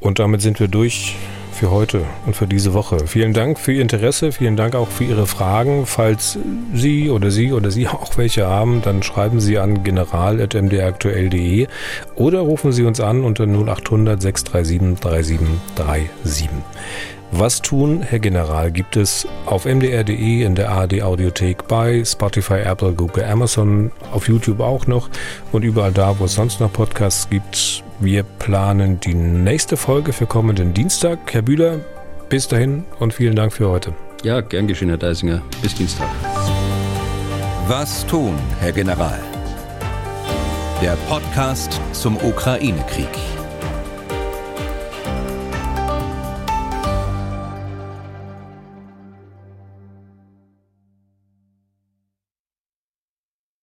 [0.00, 1.16] Und damit sind wir durch
[1.58, 3.08] für heute und für diese Woche.
[3.08, 5.86] Vielen Dank für Ihr Interesse, vielen Dank auch für Ihre Fragen.
[5.86, 6.38] Falls
[6.72, 11.66] Sie oder Sie oder Sie auch welche haben, dann schreiben Sie an general.mdraktuell.de
[12.14, 16.48] oder rufen Sie uns an unter 0800 637 3737.
[17.30, 22.92] Was tun, Herr General, gibt es auf mdr.de, in der ARD Audiothek, bei Spotify, Apple,
[22.92, 25.10] Google, Amazon, auf YouTube auch noch
[25.52, 27.84] und überall da, wo es sonst noch Podcasts gibt.
[28.00, 31.18] Wir planen die nächste Folge für kommenden Dienstag.
[31.32, 31.80] Herr Bühler,
[32.28, 33.92] bis dahin und vielen Dank für heute.
[34.22, 35.42] Ja, gern geschehen, Herr Deisinger.
[35.62, 36.08] Bis Dienstag.
[37.68, 39.20] Was tun, Herr General?
[40.80, 43.37] Der Podcast zum Ukraine-Krieg.